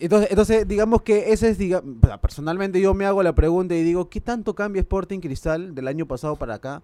Entonces, 0.00 0.28
entonces, 0.30 0.66
digamos 0.68 1.02
que 1.02 1.32
ese 1.32 1.48
es, 1.50 1.56
diga, 1.56 1.80
personalmente 2.20 2.80
yo 2.80 2.94
me 2.94 3.06
hago 3.06 3.22
la 3.22 3.32
pregunta 3.32 3.74
y 3.76 3.82
digo, 3.84 4.10
¿qué 4.10 4.20
tanto 4.20 4.54
cambia 4.54 4.80
Sporting 4.80 5.20
Cristal 5.20 5.74
del 5.74 5.86
año 5.88 6.04
pasado 6.06 6.34
para 6.36 6.54
acá 6.54 6.82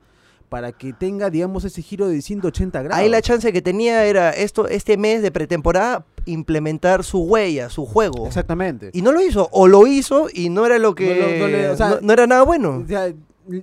para 0.50 0.72
que 0.72 0.92
tenga, 0.92 1.30
digamos, 1.30 1.64
ese 1.64 1.80
giro 1.80 2.08
de 2.08 2.20
180 2.20 2.82
grados? 2.82 2.98
Ahí 3.02 3.08
la 3.08 3.22
chance 3.22 3.50
que 3.52 3.62
tenía 3.62 4.04
era 4.04 4.30
esto, 4.30 4.68
este 4.68 4.98
mes 4.98 5.22
de 5.22 5.30
pretemporada, 5.30 6.04
implementar 6.26 7.04
su 7.04 7.20
huella, 7.22 7.70
su 7.70 7.86
juego. 7.86 8.26
Exactamente. 8.26 8.90
Y 8.92 9.00
no 9.00 9.12
lo 9.12 9.22
hizo, 9.22 9.48
o 9.52 9.66
lo 9.68 9.86
hizo 9.86 10.26
y 10.34 10.50
no 10.50 10.66
era 10.66 10.78
lo 10.78 10.94
que... 10.94 11.38
No 11.38 11.46
no 11.46 11.48
le- 11.48 11.68
o 11.70 11.76
sea, 11.76 11.98
no- 12.02 12.12
era 12.12 12.26
nada 12.26 12.42
bueno. 12.42 12.82
O 12.84 12.86
sea, 12.86 13.08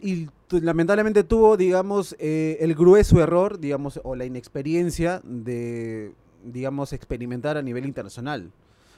y 0.02 0.28
lamentablemente 0.50 1.24
tuvo, 1.24 1.58
digamos, 1.58 2.16
eh, 2.20 2.58
el 2.62 2.74
grueso 2.74 3.22
error, 3.22 3.60
digamos, 3.60 4.00
o 4.04 4.16
la 4.16 4.24
inexperiencia 4.26 5.22
de, 5.24 6.14
digamos, 6.44 6.94
experimentar 6.94 7.58
a 7.58 7.62
nivel 7.62 7.86
internacional. 7.86 8.50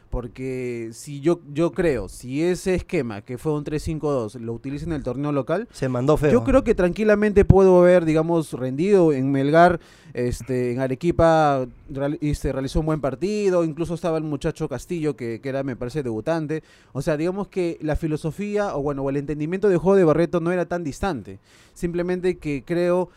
Porque 0.10 0.90
si 0.92 1.22
yo, 1.22 1.40
yo 1.54 1.72
creo, 1.72 2.10
si 2.10 2.42
ese 2.44 2.74
esquema 2.74 3.22
que 3.22 3.38
fue 3.38 3.54
un 3.54 3.64
3-5-2 3.64 4.40
lo 4.40 4.54
utiliza 4.54 4.86
en 4.86 4.94
el 4.94 5.04
torneo 5.04 5.32
local, 5.32 5.68
Se 5.72 5.88
mandó 5.88 6.18
feo. 6.18 6.32
Yo 6.32 6.44
creo 6.44 6.64
que 6.64 6.74
tranquilamente 6.74 7.46
puedo 7.46 7.80
haber, 7.82 8.06
digamos, 8.06 8.54
rendido 8.54 9.14
en 9.14 9.32
Melgar, 9.32 9.80
este, 10.16 10.72
en 10.72 10.80
Arequipa 10.80 11.68
real- 11.90 12.18
y 12.22 12.34
se 12.34 12.52
realizó 12.52 12.80
un 12.80 12.88
buen 12.88 13.02
partido, 13.02 13.64
incluso 13.64 13.94
estaba 13.94 14.18
el 14.18 14.24
muchacho 14.24 14.68
Castillo, 14.68 15.16
que, 15.16 15.40
que 15.42 15.50
era, 15.50 15.62
me 15.62 15.76
parece, 15.76 16.02
debutante. 16.02 16.64
O 16.92 17.04
sea, 17.04 17.16
digamos 17.16 17.48
que 17.48 17.78
la 17.82 17.96
filosofía, 17.96 18.76
o 18.76 18.82
bueno, 18.82 19.04
o 19.04 19.10
el 19.12 19.18
entendimiento 19.18 19.70
de 19.70 19.78
juego 19.78 19.96
de 19.96 20.06
Barreto 20.06 20.40
no 20.40 20.52
era 20.52 20.66
tan 20.66 20.84
distante. 20.84 21.38
Simplemente 21.76 22.40
que 22.40 22.64
creo 22.66 23.10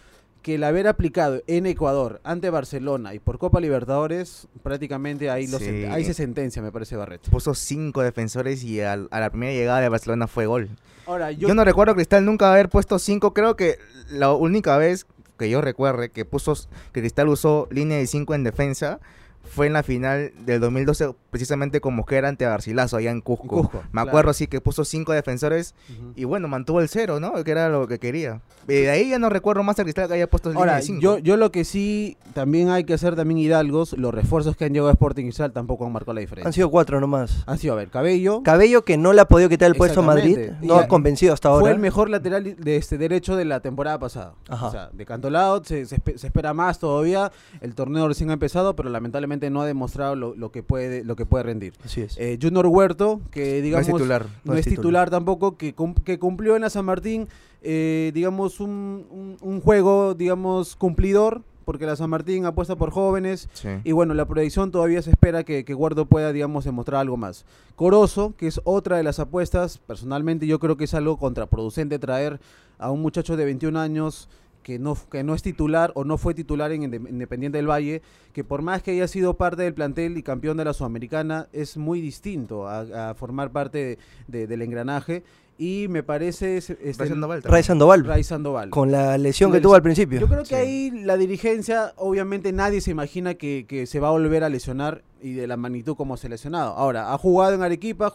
que 0.42 0.56
el 0.56 0.64
haber 0.64 0.88
aplicado 0.88 1.40
en 1.46 1.66
Ecuador 1.66 2.20
ante 2.24 2.50
Barcelona 2.50 3.14
y 3.14 3.18
por 3.20 3.38
Copa 3.38 3.60
Libertadores, 3.60 4.48
prácticamente 4.62 5.30
ahí, 5.30 5.46
lo 5.46 5.58
Sí. 5.58 5.66
sent- 5.66 5.90
ahí 5.92 6.04
se 6.04 6.14
sentencia, 6.14 6.60
me 6.62 6.72
parece, 6.72 6.96
Barreto. 6.96 7.30
puso 7.30 7.54
cinco 7.54 8.02
defensores 8.02 8.64
y 8.64 8.80
al- 8.80 9.08
a 9.12 9.20
la 9.20 9.30
primera 9.30 9.52
llegada 9.52 9.80
de 9.80 9.88
Barcelona 9.88 10.26
fue 10.26 10.46
gol. 10.46 10.68
Ahora, 11.06 11.30
Yo, 11.32 11.52
no 11.54 11.64
recuerdo 11.64 11.92
a 11.92 11.94
Cristal 11.94 12.24
nunca 12.24 12.52
haber 12.52 12.68
puesto 12.68 12.98
cinco. 12.98 13.32
Creo 13.34 13.56
que 13.56 13.78
la 14.10 14.32
única 14.32 14.76
vez 14.76 15.06
que 15.38 15.48
yo 15.50 15.60
recuerde 15.60 16.10
que 16.10 16.24
puso 16.24 16.54
que 16.92 17.00
Cristal 17.00 17.28
usó 17.28 17.66
línea 17.70 17.98
de 17.98 18.06
cinco 18.06 18.34
en 18.34 18.44
defensa 18.44 19.00
fue 19.44 19.66
en 19.66 19.72
la 19.74 19.82
final 19.82 20.32
del 20.46 20.60
2012, 20.60 21.14
precisamente 21.30 21.80
con 21.80 21.94
Mosquera 21.94 22.28
ante 22.28 22.44
Garcilaso 22.44 22.96
allá 22.96 23.10
en 23.10 23.20
Cusco. 23.20 23.46
Cusco, 23.48 23.78
Me 23.86 23.90
claro. 23.92 24.08
acuerdo 24.08 24.32
sí 24.32 24.46
que 24.46 24.60
puso 24.60 24.84
cinco 24.84 25.12
defensores 25.12 25.74
y 26.16 26.24
bueno, 26.24 26.48
mantuvo 26.48 26.80
el 26.80 26.88
cero, 26.88 27.20
¿no? 27.20 27.32
Que 27.44 27.50
era 27.50 27.68
lo 27.68 27.86
que 27.88 27.98
quería. 27.98 28.40
Y 28.68 28.72
de 28.74 28.90
ahí 28.90 29.10
ya 29.10 29.18
no 29.18 29.28
recuerdo 29.28 29.62
más 29.62 29.78
a 29.78 29.82
Cristal 29.82 30.06
que 30.08 30.14
haya 30.14 30.30
puesto 30.30 30.48
línea 30.48 30.60
Ahora, 30.60 30.76
de 30.76 30.82
cinco. 30.82 31.00
yo, 31.00 31.18
yo 31.18 31.36
lo 31.36 31.50
que 31.50 31.64
sí 31.64 32.16
también 32.32 32.70
hay 32.70 32.84
que 32.84 32.94
hacer 32.94 33.16
también 33.16 33.38
hidalgos, 33.38 33.92
los 33.98 34.14
refuerzos 34.14 34.56
que 34.56 34.64
han 34.64 34.72
llegado 34.72 34.88
a 34.88 34.92
Sporting 34.92 35.24
Cristal 35.24 35.52
tampoco 35.52 35.84
han 35.84 35.92
marcado 35.92 36.14
la 36.14 36.20
diferencia. 36.20 36.46
Han 36.48 36.52
sido 36.52 36.70
cuatro 36.70 37.00
nomás. 37.00 37.42
Han 37.46 37.58
sido, 37.58 37.74
a 37.74 37.76
ver, 37.76 37.88
Cabello, 37.90 38.42
Cabello 38.42 38.84
que 38.84 38.96
no 38.96 39.12
le 39.12 39.20
ha 39.20 39.26
podido 39.26 39.48
quitar 39.48 39.68
el 39.68 39.74
puesto 39.74 40.00
a 40.00 40.02
Madrid, 40.04 40.38
no 40.62 40.76
Y- 40.76 40.78
ha 40.78 40.88
convencido 40.88 41.34
hasta 41.34 41.48
ahora. 41.48 41.60
fue 41.62 41.70
el 41.72 41.78
mejor 41.78 42.08
lateral 42.08 42.56
de 42.56 42.76
este 42.76 42.96
derecho 42.98 43.36
de 43.36 43.44
la 43.44 43.60
temporada 43.60 43.98
pasada. 43.98 44.34
Ajá. 44.48 44.66
O 44.68 44.70
sea, 44.70 44.90
de 44.92 45.04
Cantolao 45.04 45.64
se, 45.64 45.84
se 45.86 45.96
espera 45.96 46.54
más 46.54 46.78
todavía, 46.78 47.32
el 47.60 47.74
torneo 47.74 48.06
recién 48.06 48.30
ha 48.30 48.34
empezado, 48.34 48.76
pero 48.76 48.88
lamentablemente 48.88 49.31
no 49.50 49.62
ha 49.62 49.66
demostrado 49.66 50.14
lo, 50.16 50.34
lo 50.34 50.50
que 50.52 50.62
puede 50.62 51.04
lo 51.04 51.16
que 51.16 51.26
puede 51.26 51.44
rendir. 51.44 51.72
Así 51.84 52.00
es. 52.02 52.16
Eh, 52.18 52.38
Junior 52.40 52.66
Huerto, 52.66 53.20
que 53.30 53.56
no 53.58 53.62
digamos 53.62 53.88
es 53.88 53.94
titular. 53.94 54.26
no 54.44 54.54
es 54.54 54.64
titular 54.66 55.10
tampoco, 55.10 55.56
que, 55.56 55.74
que 56.04 56.18
cumplió 56.18 56.56
en 56.56 56.62
la 56.62 56.70
San 56.70 56.84
Martín, 56.84 57.28
eh, 57.62 58.10
digamos, 58.14 58.60
un, 58.60 59.06
un- 59.10 59.36
un 59.40 59.60
juego, 59.60 60.14
digamos, 60.14 60.76
cumplidor, 60.76 61.42
porque 61.64 61.86
la 61.86 61.94
San 61.94 62.10
Martín 62.10 62.44
apuesta 62.44 62.74
por 62.76 62.90
jóvenes, 62.90 63.48
Sí. 63.52 63.68
y 63.84 63.92
bueno, 63.92 64.14
la 64.14 64.26
proyección 64.26 64.72
todavía 64.72 65.00
se 65.00 65.10
espera 65.10 65.44
que, 65.44 65.64
que 65.64 65.74
Guardo 65.74 66.06
pueda, 66.06 66.32
digamos, 66.32 66.64
demostrar 66.64 67.00
algo 67.00 67.16
más. 67.16 67.44
Corozo, 67.76 68.34
que 68.36 68.48
es 68.48 68.60
otra 68.64 68.96
de 68.96 69.04
las 69.04 69.20
apuestas, 69.20 69.78
personalmente 69.78 70.46
yo 70.48 70.58
creo 70.58 70.76
que 70.76 70.84
es 70.84 70.94
algo 70.94 71.18
contraproducente 71.18 71.98
traer 72.00 72.40
a 72.78 72.90
un 72.90 73.00
muchacho 73.00 73.36
de 73.36 73.44
21 73.44 73.78
años 73.78 74.28
que 74.62 74.78
no, 74.78 74.96
que 75.10 75.22
no 75.24 75.34
es 75.34 75.42
titular 75.42 75.92
o 75.94 76.04
no 76.04 76.18
fue 76.18 76.34
titular 76.34 76.70
en 76.72 76.82
Inde- 76.90 77.08
Independiente 77.10 77.58
del 77.58 77.68
Valle, 77.70 78.02
que 78.32 78.44
por 78.44 78.62
más 78.62 78.82
que 78.82 78.92
haya 78.92 79.08
sido 79.08 79.34
parte 79.34 79.62
del 79.62 79.74
plantel 79.74 80.16
y 80.16 80.22
campeón 80.22 80.56
de 80.56 80.64
la 80.64 80.72
Sudamericana, 80.72 81.48
es 81.52 81.76
muy 81.76 82.00
distinto 82.00 82.66
a, 82.68 83.10
a 83.10 83.14
formar 83.14 83.50
parte 83.50 83.78
de- 83.78 83.98
de- 84.28 84.46
del 84.46 84.62
engranaje. 84.62 85.22
Y 85.58 85.86
me 85.90 86.02
parece... 86.02 86.56
es- 86.56 86.70
este. 86.70 87.04
Ray 87.44 87.62
Sandoval, 87.62 88.04
Ray 88.04 88.24
Sandoval. 88.24 88.70
con 88.70 88.90
la 88.90 89.16
lesión 89.18 89.52
que 89.52 89.60
tuvo 89.60 89.74
al 89.74 89.82
principio. 89.82 90.18
Yo 90.18 90.26
creo 90.26 90.40
que 90.40 90.46
Sí. 90.46 90.54
ahí 90.54 90.90
la 90.90 91.16
dirigencia, 91.16 91.92
obviamente 91.96 92.52
nadie 92.52 92.80
se 92.80 92.90
imagina 92.90 93.34
que, 93.34 93.66
que 93.68 93.86
se 93.86 94.00
va 94.00 94.08
a 94.08 94.12
volver 94.12 94.44
a 94.44 94.48
lesionar 94.48 95.02
y 95.20 95.34
de 95.34 95.46
la 95.46 95.56
magnitud 95.56 95.94
como 95.94 96.16
se 96.16 96.26
ha 96.26 96.30
lesionado. 96.30 96.72
Ahora, 96.72 97.12
ha 97.12 97.18
jugado 97.18 97.54
en 97.54 97.62
Arequipa, 97.62 98.10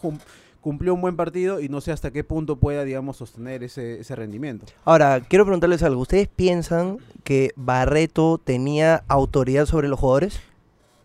cumplió 0.67 0.93
un 0.93 0.99
buen 0.99 1.15
partido 1.15 1.61
y 1.61 1.69
no 1.69 1.79
sé 1.79 1.93
hasta 1.93 2.11
qué 2.11 2.25
punto 2.25 2.57
pueda, 2.57 2.83
digamos, 2.83 3.15
sostener 3.15 3.63
ese, 3.63 4.01
ese 4.01 4.17
rendimiento. 4.17 4.65
Ahora, 4.83 5.21
quiero 5.21 5.45
preguntarles 5.45 5.81
algo. 5.81 6.01
¿Ustedes 6.01 6.27
piensan 6.27 6.97
que 7.23 7.51
Barreto 7.55 8.37
tenía 8.43 9.05
autoridad 9.07 9.65
sobre 9.65 9.87
los 9.87 9.97
jugadores? 9.97 10.41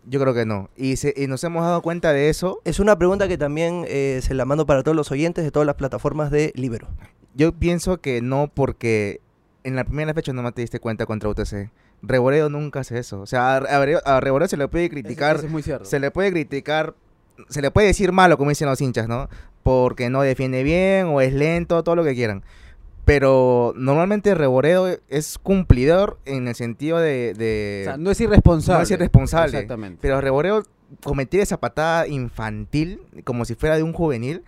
Yo 0.05 0.19
creo 0.19 0.33
que 0.33 0.45
no. 0.45 0.69
Y, 0.75 0.97
se- 0.97 1.13
y 1.15 1.27
nos 1.27 1.41
hemos 1.45 1.63
dado 1.63 1.81
cuenta 1.81 2.11
de 2.11 2.27
eso. 2.27 2.59
Es 2.65 2.81
una 2.81 2.97
pregunta 2.97 3.29
que 3.29 3.37
también 3.37 3.85
eh, 3.87 4.19
se 4.21 4.33
la 4.33 4.43
mando 4.43 4.65
para 4.65 4.83
todos 4.83 4.97
los 4.97 5.09
oyentes 5.11 5.45
de 5.45 5.51
todas 5.51 5.65
las 5.65 5.75
plataformas 5.75 6.29
de 6.29 6.51
Libero. 6.55 6.89
Yo 7.33 7.53
pienso 7.53 8.01
que 8.01 8.21
no 8.21 8.51
porque 8.53 9.21
en 9.63 9.77
la 9.77 9.85
primera 9.85 10.13
fecha 10.13 10.33
no 10.33 10.51
te 10.51 10.59
diste 10.59 10.81
cuenta 10.81 11.05
contra 11.05 11.29
UTC. 11.29 11.69
Reboredo 12.01 12.49
nunca 12.49 12.81
hace 12.81 12.99
eso. 12.99 13.21
O 13.21 13.25
sea, 13.27 13.55
a, 13.55 13.57
a, 13.59 14.17
a 14.17 14.19
Reboredo 14.19 14.49
se 14.49 14.57
le 14.57 14.67
puede 14.67 14.89
criticar 14.89 15.37
es 15.37 15.49
muy 15.49 15.63
cierto. 15.63 15.85
se 15.85 16.01
le 16.01 16.11
puede 16.11 16.31
criticar, 16.31 16.95
se 17.47 17.61
le 17.61 17.71
puede 17.71 17.87
decir 17.87 18.11
malo, 18.11 18.37
como 18.37 18.49
dicen 18.49 18.67
los 18.67 18.81
hinchas, 18.81 19.07
¿no? 19.07 19.29
Porque 19.63 20.09
no 20.09 20.21
defiende 20.21 20.61
bien 20.63 21.07
o 21.07 21.21
es 21.21 21.33
lento, 21.33 21.83
todo 21.83 21.95
lo 21.95 22.03
que 22.03 22.13
quieran. 22.13 22.43
Pero 23.05 23.73
normalmente 23.75 24.33
Reboredo 24.33 24.87
es 25.09 25.37
cumplidor 25.37 26.19
en 26.25 26.47
el 26.47 26.55
sentido 26.55 26.99
de... 26.99 27.33
de- 27.33 27.81
O 27.81 27.89
sea, 27.91 27.97
no 27.97 28.11
es 28.11 28.21
irresponsable. 28.21 28.77
No 28.79 28.83
es 28.83 28.91
irresponsable. 28.91 29.57
Exactamente. 29.57 29.99
Pero 30.01 30.21
Reboredo 30.21 30.63
cometer 31.03 31.41
esa 31.41 31.59
patada 31.59 32.07
infantil, 32.07 33.01
como 33.25 33.45
si 33.45 33.55
fuera 33.55 33.75
de 33.75 33.83
un 33.83 33.91
juvenil, 33.93 34.43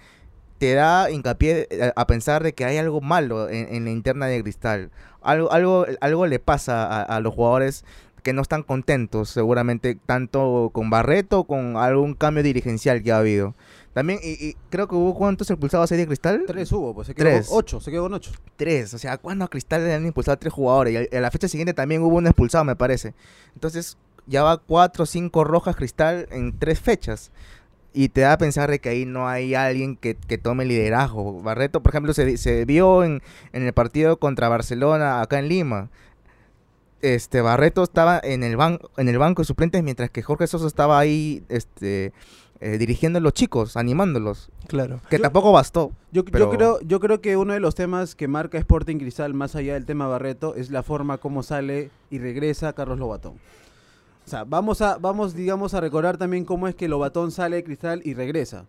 te 0.57 0.73
da 0.73 1.11
hincapié 1.11 1.67
eh, 1.69 1.91
a, 1.95 2.01
a 2.01 2.07
pensar 2.07 2.43
de 2.43 2.53
que 2.53 2.63
hay 2.63 2.77
algo 2.77 3.01
malo 3.01 3.49
en, 3.49 3.73
en 3.75 3.83
la 3.85 3.91
interna 3.91 4.27
de 4.27 4.41
Cristal. 4.41 4.89
Algo, 5.21 5.51
algo, 5.51 5.85
algo 5.99 6.25
le 6.27 6.39
pasa 6.39 6.85
a, 6.85 7.01
a 7.03 7.19
los 7.19 7.33
jugadores 7.33 7.83
que 8.23 8.31
no 8.31 8.41
están 8.41 8.63
contentos, 8.63 9.29
seguramente, 9.29 9.97
tanto 10.05 10.69
con 10.73 10.89
Barreto, 10.89 11.43
con 11.43 11.75
algún 11.77 12.13
cambio 12.13 12.41
dirigencial 12.41 13.03
que 13.03 13.11
ha 13.11 13.17
habido. 13.17 13.53
También, 13.95 14.19
y, 14.21 14.31
y 14.49 14.57
creo 14.69 14.87
que 14.89 14.93
hubo 14.95 15.15
cuántos 15.15 15.49
expulsados 15.49 15.89
ahí 15.91 15.97
de 15.97 16.05
Cristal? 16.05 16.43
Tres 16.45 16.69
hubo, 16.73 16.93
pues 16.93 17.07
se 17.07 17.15
quedó 17.15 17.27
Tres. 17.29 17.47
con 17.47 17.57
ocho, 17.59 17.79
se 17.79 17.89
quedó 17.91 18.03
con 18.03 18.13
ocho. 18.13 18.29
Tres. 18.57 18.93
O 18.93 18.97
sea, 18.97 19.17
¿cuándo 19.17 19.45
a 19.45 19.47
Cristal 19.47 19.85
le 19.85 19.93
han 19.93 20.05
impulsado 20.05 20.33
a 20.33 20.37
tres 20.37 20.51
jugadores? 20.51 20.93
Y 21.11 21.15
a- 21.15 21.17
a 21.17 21.21
la 21.21 21.31
fecha 21.31 21.47
siguiente 21.47 21.73
también 21.73 22.01
hubo 22.03 22.17
un 22.17 22.27
expulsado, 22.27 22.65
me 22.65 22.75
parece. 22.75 23.13
Entonces, 23.53 23.97
ya 24.27 24.43
va 24.43 24.57
cuatro 24.57 25.03
o 25.03 25.05
cinco 25.05 25.45
rojas 25.45 25.77
Cristal 25.77 26.27
en 26.29 26.59
tres 26.59 26.79
fechas. 26.79 27.31
Y 27.93 28.09
te 28.09 28.19
da 28.21 28.33
a 28.33 28.37
pensar 28.37 28.69
de 28.69 28.79
que 28.79 28.89
ahí 28.89 29.05
no 29.05 29.29
hay 29.29 29.55
alguien 29.55 29.95
que, 29.95 30.15
que 30.15 30.37
tome 30.37 30.65
liderazgo. 30.65 31.41
Barreto, 31.41 31.81
por 31.81 31.91
ejemplo, 31.93 32.13
se, 32.13 32.35
se 32.35 32.65
vio 32.65 33.05
en, 33.05 33.21
en 33.53 33.63
el 33.65 33.71
partido 33.71 34.19
contra 34.19 34.49
Barcelona 34.49 35.21
acá 35.21 35.39
en 35.39 35.47
Lima. 35.47 35.89
Este 37.01 37.41
Barreto 37.41 37.83
estaba 37.83 38.19
en 38.23 38.43
el 38.43 38.57
banco 38.57 38.89
en 38.97 39.09
el 39.09 39.17
banco 39.17 39.41
de 39.41 39.45
suplentes 39.45 39.83
mientras 39.83 40.09
que 40.09 40.23
Jorge 40.23 40.47
Sosa 40.47 40.65
estaba 40.65 40.97
ahí 40.97 41.43
este 41.49 42.13
eh, 42.65 42.77
dirigiendo 42.79 43.17
a 43.17 43.21
los 43.21 43.33
chicos, 43.33 43.77
animándolos, 43.77 44.49
Claro. 44.67 44.99
que 45.09 45.17
Yo- 45.17 45.21
tampoco 45.21 45.51
bastó. 45.51 45.91
Yo, 46.11 46.25
creo, 46.25 46.79
yo 46.81 46.99
creo 46.99 47.21
que 47.21 47.37
uno 47.37 47.53
de 47.53 47.59
los 47.59 47.75
temas 47.75 48.15
que 48.15 48.27
marca 48.27 48.57
Sporting 48.57 48.97
Cristal, 48.97 49.35
más 49.35 49.55
allá 49.55 49.75
del 49.75 49.85
tema 49.85 50.07
Barreto, 50.07 50.55
es 50.55 50.71
la 50.71 50.81
forma 50.81 51.19
como 51.19 51.43
sale 51.43 51.91
y 52.09 52.17
regresa 52.17 52.73
Carlos 52.73 52.97
Lobatón. 52.97 53.33
O 54.25 54.29
sea, 54.29 54.45
vamos 54.45 54.81
a, 54.81 54.97
vamos, 54.97 55.35
digamos, 55.35 55.75
a 55.75 55.81
recordar 55.81 56.17
también 56.17 56.43
cómo 56.45 56.67
es 56.67 56.73
que 56.73 56.87
Lobatón 56.87 57.29
sale 57.31 57.57
de 57.57 57.63
Cristal 57.63 58.01
y 58.03 58.15
regresa. 58.15 58.65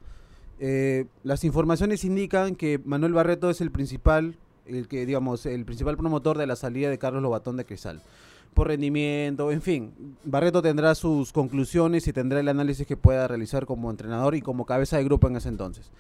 Eh, 0.61 1.07
las 1.23 1.45
informaciones 1.45 2.05
indican 2.05 2.55
que 2.55 2.79
Manuel 2.85 3.15
Barreto 3.15 3.49
es 3.49 3.63
el 3.63 3.71
principal, 3.71 4.37
el 4.67 4.89
que, 4.89 5.07
digamos, 5.07 5.47
el 5.47 5.65
principal 5.65 5.97
promotor 5.97 6.37
de 6.37 6.47
la 6.47 6.57
salida 6.57 6.91
de 6.91 6.99
Carlos 6.99 7.23
Lobatón 7.23 7.57
de 7.57 7.65
Cristal. 7.65 8.03
Por 8.57 8.69
rendimiento, 8.69 9.53
en 9.53 9.61
fin. 9.61 9.93
Barreto 10.25 10.63
tendrá 10.63 10.95
sus 10.95 11.31
conclusiones 11.31 12.09
y 12.09 12.13
tendrá 12.15 12.41
el 12.41 12.49
análisis 12.49 12.87
que 12.87 12.97
pueda 12.97 13.29
realizar 13.29 13.67
como 13.67 13.91
entrenador 13.91 14.35
y 14.35 14.41
como 14.41 14.65
cabeza 14.65 14.97
de 14.97 15.05
grupo 15.05 15.29
en 15.29 15.37
ese 15.37 15.51
entonces. 15.51 15.91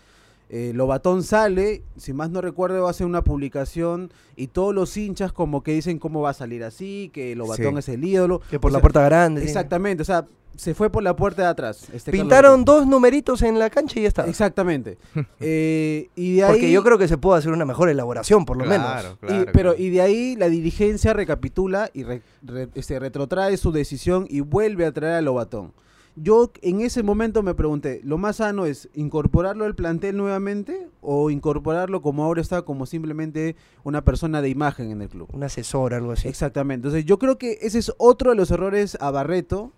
Eh, 0.48 0.72
Lobatón 0.74 1.22
sale, 1.22 1.82
si 1.98 2.14
más 2.14 2.30
no 2.30 2.40
recuerdo, 2.40 2.88
hace 2.88 3.04
una 3.04 3.22
publicación 3.22 4.10
y 4.36 4.46
todos 4.46 4.74
los 4.74 4.96
hinchas 4.96 5.32
como 5.32 5.62
que 5.62 5.72
dicen 5.74 5.98
cómo 5.98 6.22
va 6.22 6.30
a 6.30 6.34
salir 6.34 6.64
así, 6.64 7.10
que 7.12 7.36
Lobatón 7.36 7.74
Sí. 7.74 7.78
es 7.80 7.88
el 7.90 8.04
ídolo. 8.04 8.40
Que 8.48 8.58
por 8.58 8.70
O 8.70 8.72
la 8.72 8.78
sea, 8.78 8.80
puerta 8.82 9.02
grande. 9.04 9.42
sí. 9.42 9.48
Exactamente, 9.48 10.00
o 10.00 10.06
sea, 10.06 10.24
se 10.56 10.74
fue 10.74 10.90
por 10.90 11.02
la 11.02 11.14
puerta 11.16 11.42
de 11.42 11.48
atrás. 11.48 11.88
este 11.92 12.10
Pintaron 12.12 12.64
dos 12.64 12.86
numeritos 12.86 13.42
en 13.42 13.58
la 13.58 13.70
cancha 13.70 13.98
y 13.98 14.02
ya 14.02 14.08
está. 14.08 14.26
Exactamente. 14.26 14.98
Eh, 15.40 16.08
y 16.16 16.36
de 16.36 16.44
ahí, 16.44 16.52
Porque 16.52 16.70
yo 16.72 16.82
creo 16.82 16.98
que 16.98 17.08
se 17.08 17.18
puede 17.18 17.38
hacer 17.38 17.52
una 17.52 17.64
mejor 17.64 17.88
elaboración, 17.88 18.44
por 18.44 18.56
lo 18.56 18.64
Claro, 18.64 18.82
menos. 18.82 19.14
y- 19.22 19.26
claro, 19.26 19.44
pero 19.52 19.70
claro. 19.70 19.82
y 19.82 19.90
de 19.90 20.00
ahí 20.00 20.36
la 20.36 20.48
dirigencia 20.48 21.12
recapitula 21.12 21.90
y 21.92 22.02
re- 22.04 22.22
re- 22.42 22.68
este, 22.74 22.98
retrotrae 22.98 23.56
su 23.56 23.70
decisión 23.72 24.26
y 24.28 24.40
vuelve 24.40 24.86
a 24.86 24.92
traer 24.92 25.14
a 25.16 25.20
Lobatón. 25.22 25.72
Yo 26.18 26.50
en 26.62 26.80
ese 26.80 27.02
momento 27.02 27.42
me 27.42 27.54
pregunté, 27.54 28.00
¿lo 28.02 28.16
más 28.16 28.36
sano 28.36 28.64
es 28.64 28.88
incorporarlo 28.94 29.66
al 29.66 29.74
plantel 29.74 30.16
nuevamente 30.16 30.88
o 31.02 31.28
incorporarlo 31.28 32.00
como 32.00 32.24
ahora 32.24 32.40
está 32.40 32.62
como 32.62 32.86
simplemente 32.86 33.54
una 33.84 34.02
persona 34.02 34.40
de 34.40 34.48
imagen 34.48 34.90
en 34.90 35.02
el 35.02 35.10
club? 35.10 35.28
Un 35.34 35.42
asesor, 35.44 35.92
algo 35.92 36.12
así. 36.12 36.26
Exactamente. 36.26 36.86
Entonces 36.88 37.04
yo 37.04 37.18
creo 37.18 37.36
que 37.36 37.58
ese 37.60 37.78
es 37.78 37.92
otro 37.98 38.30
de 38.30 38.36
los 38.36 38.50
errores 38.50 38.96
a 38.98 39.10
Barreto 39.10 39.72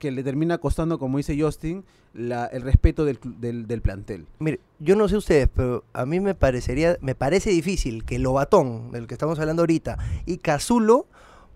que 0.00 0.10
le 0.10 0.24
termina 0.24 0.58
costando, 0.58 0.98
como 0.98 1.18
dice 1.18 1.40
Justin, 1.40 1.84
la- 2.14 2.46
el 2.46 2.62
respeto 2.62 3.04
del, 3.04 3.20
del, 3.22 3.68
del 3.68 3.82
plantel. 3.82 4.26
Mire, 4.40 4.58
yo 4.80 4.96
no 4.96 5.06
sé 5.08 5.16
ustedes, 5.16 5.48
pero 5.54 5.84
a 5.92 6.04
mí 6.06 6.18
me 6.18 6.34
parecería, 6.34 6.96
me 7.00 7.14
parece 7.14 7.50
difícil 7.50 8.04
que 8.04 8.18
Lobatón, 8.18 8.90
del 8.90 9.06
que 9.06 9.14
estamos 9.14 9.38
hablando 9.38 9.62
ahorita, 9.62 9.98
y 10.26 10.38
Cazulo 10.38 11.06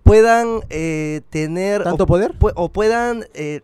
puedan 0.04 0.60
eh, 0.70 1.22
tener 1.30 1.82
¿Tanto 1.82 2.04
o, 2.04 2.06
poder? 2.06 2.38
pu- 2.38 2.52
o 2.54 2.68
puedan 2.68 3.24
eh, 3.34 3.62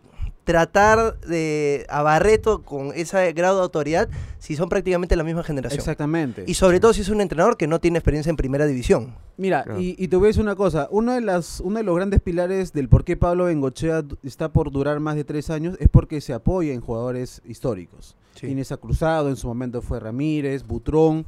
tratar 0.51 1.17
de 1.21 1.85
a 1.89 2.01
Barreto 2.01 2.61
con 2.63 2.91
ese 2.93 3.31
grado 3.31 3.55
de 3.57 3.63
autoridad 3.63 4.09
si 4.37 4.57
son 4.57 4.67
prácticamente 4.67 5.15
la 5.15 5.23
misma 5.23 5.43
generación. 5.43 5.79
Exactamente. 5.79 6.43
Y 6.45 6.55
sobre 6.55 6.81
todo 6.81 6.91
si 6.91 7.01
es 7.01 7.07
un 7.09 7.21
entrenador 7.21 7.55
que 7.55 7.67
no 7.67 7.79
tiene 7.79 7.99
experiencia 7.99 8.29
en 8.29 8.35
primera 8.35 8.65
división. 8.65 9.15
Mira, 9.37 9.63
Claro. 9.63 9.79
y, 9.79 9.95
y 9.97 10.09
te 10.09 10.17
voy 10.17 10.25
a 10.25 10.27
decir 10.27 10.43
una 10.43 10.55
cosa, 10.55 10.89
uno 10.91 11.13
de, 11.13 11.21
las, 11.21 11.61
uno 11.61 11.77
de 11.77 11.83
los 11.83 11.95
grandes 11.95 12.19
pilares 12.19 12.73
del 12.73 12.89
por 12.89 13.05
qué 13.05 13.15
Pablo 13.15 13.45
Bengochea 13.45 14.03
está 14.23 14.49
por 14.51 14.71
durar 14.71 14.99
más 14.99 15.15
de 15.15 15.23
tres 15.23 15.49
años 15.49 15.77
es 15.79 15.87
porque 15.87 16.19
se 16.19 16.33
apoya 16.33 16.73
en 16.73 16.81
jugadores 16.81 17.41
históricos. 17.45 18.17
Sí. 18.35 18.47
Inés 18.47 18.73
Cruzado, 18.81 19.29
en 19.29 19.37
su 19.37 19.47
momento 19.47 19.81
fue 19.81 19.99
Ramírez, 20.01 20.63
Butrón. 20.67 21.25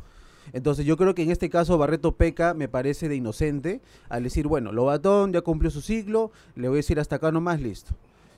Entonces 0.52 0.86
yo 0.86 0.98
creo 0.98 1.16
que 1.16 1.24
en 1.24 1.32
este 1.32 1.50
caso 1.50 1.78
Barreto 1.78 2.12
Peca 2.12 2.54
me 2.54 2.68
parece 2.68 3.08
de 3.08 3.16
inocente 3.16 3.80
al 4.10 4.24
decir, 4.24 4.48
bueno, 4.48 4.74
Lobatón 4.74 5.32
ya 5.32 5.42
cumplió 5.42 5.72
su 5.72 5.82
ciclo, 5.82 6.32
le 6.56 6.68
voy 6.68 6.76
a 6.76 6.84
decir 6.84 7.00
hasta 7.00 7.16
acá 7.16 7.32
nomás, 7.32 7.62
listo. 7.62 7.94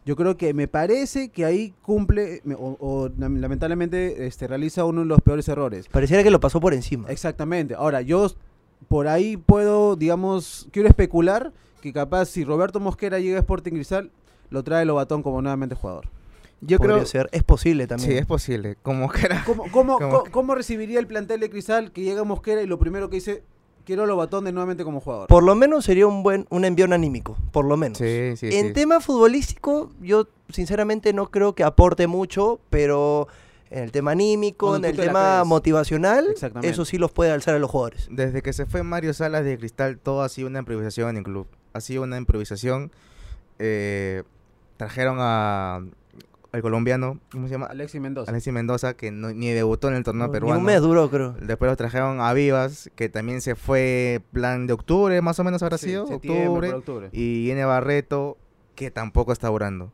Yo 0.06 0.16
creo 0.16 0.38
que 0.38 0.54
me 0.54 0.68
parece 0.68 1.30
que 1.30 1.46
ahí 1.46 1.74
cumple, 1.82 2.42
o, 2.58 2.78
o 2.80 3.10
lam- 3.18 3.40
lamentablemente 3.40 4.28
este, 4.28 4.48
realiza 4.48 4.86
uno 4.86 5.02
de 5.02 5.08
los 5.08 5.20
peores 5.22 5.48
errores. 5.48 5.88
Pareciera 5.90 6.22
que 6.24 6.30
lo 6.30 6.40
pasó 6.40 6.60
por 6.62 6.74
encima. 6.76 7.10
Exactamente. 7.10 7.74
Ahora, 7.74 8.02
yo 8.02 8.28
por 8.88 9.08
ahí 9.08 9.36
puedo, 9.38 9.96
digamos, 9.96 10.68
quiero 10.72 10.88
especular 10.88 11.52
que 11.82 11.92
capaz 11.92 12.26
si 12.26 12.44
Roberto 12.44 12.80
Mosquera 12.80 13.20
llega 13.20 13.38
a 13.38 13.40
Sporting 13.40 13.72
Cristal, 13.74 14.12
lo 14.52 14.64
trae 14.64 14.86
Lobatón 14.86 15.24
como 15.24 15.42
nuevamente 15.42 15.74
jugador. 15.76 16.08
Yo 16.62 16.78
Podría 16.78 16.96
creo... 16.98 17.06
ser, 17.08 17.30
es 17.32 17.44
posible 17.44 17.86
también. 17.88 18.12
Sí, 18.12 18.18
es 18.18 18.26
posible. 18.26 18.78
Como 18.84 19.10
que 19.10 19.26
era... 19.26 19.44
¿Cómo, 19.44 19.64
cómo, 19.72 19.72
Como 20.00 20.10
cómo- 20.12 20.24
que- 20.24 20.32
cómo 20.32 20.56
recibiría 20.56 21.00
el 21.00 21.08
plantel 21.08 21.40
de 21.40 21.50
Cristal 21.50 21.92
que 21.92 22.02
llega 22.04 22.24
Mosquera 22.24 22.62
y 22.62 22.68
lo 22.68 22.78
primero 22.80 23.10
que 23.10 23.16
dice, 23.16 23.44
quiero 23.86 24.04
a 24.04 24.06
Lobatón 24.06 24.44
de 24.46 24.51
nuevamente 24.51 24.84
como 24.84 25.00
jugador? 25.00 25.27
Por 25.27 25.44
lo 25.44 25.56
menos 25.56 25.86
sería 25.86 26.08
un 26.08 26.24
buen 26.24 26.46
un 26.50 26.65
envión 26.65 26.92
anímico, 26.92 27.38
por 27.51 27.65
lo 27.65 27.77
menos. 27.77 27.98
Sí, 27.98 28.36
sí, 28.36 28.48
en 28.51 28.68
sí. 28.68 28.74
tema 28.74 29.00
futbolístico, 29.00 29.92
yo 30.01 30.27
sinceramente 30.50 31.13
no 31.13 31.32
creo 31.32 31.56
que 31.56 31.63
aporte 31.63 32.08
mucho, 32.08 32.60
pero 32.70 33.27
en 33.70 33.84
el 33.84 33.92
tema 33.92 34.12
anímico, 34.12 34.68
Cuando 34.68 34.88
en 34.88 34.94
el 34.94 35.00
te 35.00 35.08
tema 35.08 35.44
motivacional, 35.44 36.36
eso 36.62 36.86
sí 36.86 36.98
los 36.98 37.12
puede 37.12 37.32
alzar 37.32 37.56
a 37.56 37.60
los 37.60 37.70
jugadores. 37.70 38.08
Desde 38.12 38.42
que 38.42 38.54
se 38.54 38.65
fue 38.65 38.84
Mario 38.84 39.13
Salas 39.13 39.44
de 39.44 39.58
Cristal, 39.58 39.98
todo 39.98 40.22
ha 40.22 40.30
sido 40.30 40.48
una 40.48 40.60
improvisación 40.60 41.10
en 41.10 41.18
el 41.18 41.24
club. 41.24 41.48
Ha 41.74 41.82
sido 41.82 42.04
una 42.04 42.18
improvisación. 42.18 42.92
Eh, 43.60 44.24
trajeron 44.77 45.18
a 45.20 45.82
al 46.56 46.62
colombiano, 46.62 47.20
¿cómo 47.32 47.48
se 47.48 47.52
llama? 47.54 47.68
Alexis 47.68 48.02
Mendoza. 48.02 48.32
Alexis 48.32 48.52
Mendoza, 48.54 48.94
que 48.96 49.12
no- 49.12 49.32
ni 49.34 49.52
debutó 49.52 49.90
en 49.90 49.96
el 49.96 50.04
torneo 50.04 50.32
peruano. 50.32 50.60
un 50.60 50.66
mes 50.66 50.82
duró, 50.82 51.10
creo. 51.10 51.34
Después 51.42 51.70
lo 51.70 51.76
trajeron 51.76 52.22
a 52.22 52.34
Vivas, 52.34 52.90
que 52.96 53.10
también 53.10 53.42
se 53.42 53.56
fue 53.56 54.22
plan 54.32 54.66
de 54.68 54.74
octubre, 54.74 55.22
más 55.22 55.38
o 55.40 55.44
menos 55.44 55.62
habrá 55.64 55.78
Sí, 55.78 55.88
sido. 55.88 56.06
Octubre. 56.06 56.74
octubre. 56.74 57.10
Y 57.12 57.44
viene 57.44 57.66
Barreto, 57.66 58.38
que 58.74 58.90
tampoco 58.92 59.32
está 59.32 59.50
durando. 59.50 59.92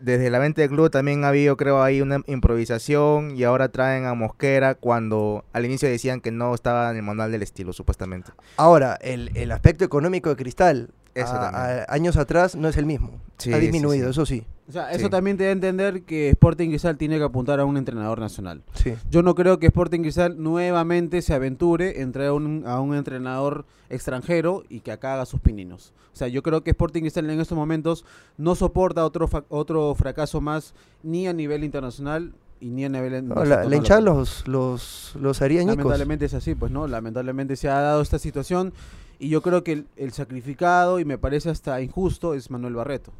Desde 0.00 0.30
la 0.30 0.38
venta 0.38 0.60
del 0.60 0.70
club 0.70 0.90
también 0.90 1.24
ha 1.24 1.28
habido, 1.28 1.56
creo, 1.56 1.82
ahí 1.82 2.00
una 2.00 2.22
improvisación 2.26 3.36
y 3.36 3.42
ahora 3.42 3.68
traen 3.70 4.04
a 4.04 4.14
Mosquera 4.14 4.76
cuando 4.76 5.44
al 5.52 5.64
inicio 5.64 5.88
decían 5.88 6.20
que 6.20 6.30
no 6.30 6.54
estaba 6.54 6.90
en 6.92 6.96
el 6.98 7.02
manual 7.02 7.32
del 7.32 7.42
estilo, 7.42 7.72
supuestamente. 7.72 8.30
Ahora, 8.56 8.96
el, 9.00 9.32
el 9.36 9.50
aspecto 9.50 9.84
económico 9.84 10.30
de 10.30 10.36
Cristal, 10.36 10.90
Eso 11.14 11.34
a- 11.34 11.40
también. 11.50 11.84
a- 11.88 11.92
años 11.92 12.16
atrás, 12.16 12.54
no 12.54 12.68
es 12.68 12.76
el 12.76 12.86
mismo. 12.86 13.20
Sí, 13.38 13.52
ha 13.52 13.56
sí, 13.56 13.60
disminuido, 13.62 14.04
sí. 14.06 14.10
eso 14.12 14.26
sí. 14.26 14.46
O 14.68 14.72
sea, 14.72 14.90
eso 14.92 15.06
Sí. 15.06 15.10
también 15.10 15.38
te 15.38 15.44
da 15.44 15.48
a 15.48 15.52
entender 15.52 16.02
que 16.02 16.28
Sporting 16.28 16.68
Cristal 16.68 16.98
tiene 16.98 17.16
que 17.16 17.24
apuntar 17.24 17.58
a 17.58 17.64
un 17.64 17.78
entrenador 17.78 18.20
nacional. 18.20 18.62
Sí. 18.74 18.92
Yo 19.10 19.22
no 19.22 19.34
creo 19.34 19.58
que 19.58 19.66
Sporting 19.66 20.00
Cristal 20.00 20.42
nuevamente 20.42 21.22
se 21.22 21.32
aventure 21.32 22.02
en 22.02 22.12
traer 22.12 22.28
a 22.28 22.32
un, 22.34 22.64
a 22.66 22.78
un 22.80 22.94
entrenador 22.94 23.64
extranjero 23.88 24.64
y 24.68 24.80
que 24.80 24.92
acá 24.92 25.14
haga 25.14 25.24
sus 25.26 25.40
pininos. 25.40 25.94
O 26.12 26.16
sea, 26.18 26.28
yo 26.28 26.42
creo 26.42 26.62
que 26.62 26.70
Sporting 26.70 27.00
Cristal 27.00 27.30
en 27.30 27.40
estos 27.40 27.56
momentos 27.56 28.04
no 28.36 28.54
soporta 28.54 29.04
otro, 29.06 29.26
fa- 29.26 29.44
otro 29.48 29.94
fracaso 29.94 30.40
más 30.42 30.74
ni 31.02 31.26
a 31.26 31.32
nivel 31.32 31.64
internacional 31.64 32.34
y 32.60 32.68
ni. 32.68 32.84
No, 32.88 32.98
Barreto 33.00 33.44
la, 33.44 33.62
no 33.64 33.70
la 33.70 33.76
hinchada 33.76 34.00
aprueba. 34.00 34.18
los, 34.18 34.46
los, 34.48 35.16
los 35.18 35.40
haría. 35.42 35.64
Lamentablemente 35.64 36.26
es 36.26 36.34
así, 36.34 36.54
pues 36.54 36.70
no, 36.72 36.86
lamentablemente 36.86 37.56
se 37.56 37.68
ha 37.70 37.80
dado 37.80 38.02
esta 38.02 38.18
situación 38.18 38.74
y 39.18 39.30
yo 39.30 39.40
creo 39.42 39.64
que 39.64 39.72
el, 39.72 39.86
el 39.96 40.12
sacrificado 40.12 41.00
y 41.00 41.04
me 41.06 41.16
parece 41.18 41.48
hasta 41.50 41.80
injusto 41.80 42.34
es 42.34 42.50
Manuel 42.50 42.74
Barreto, 42.74 43.12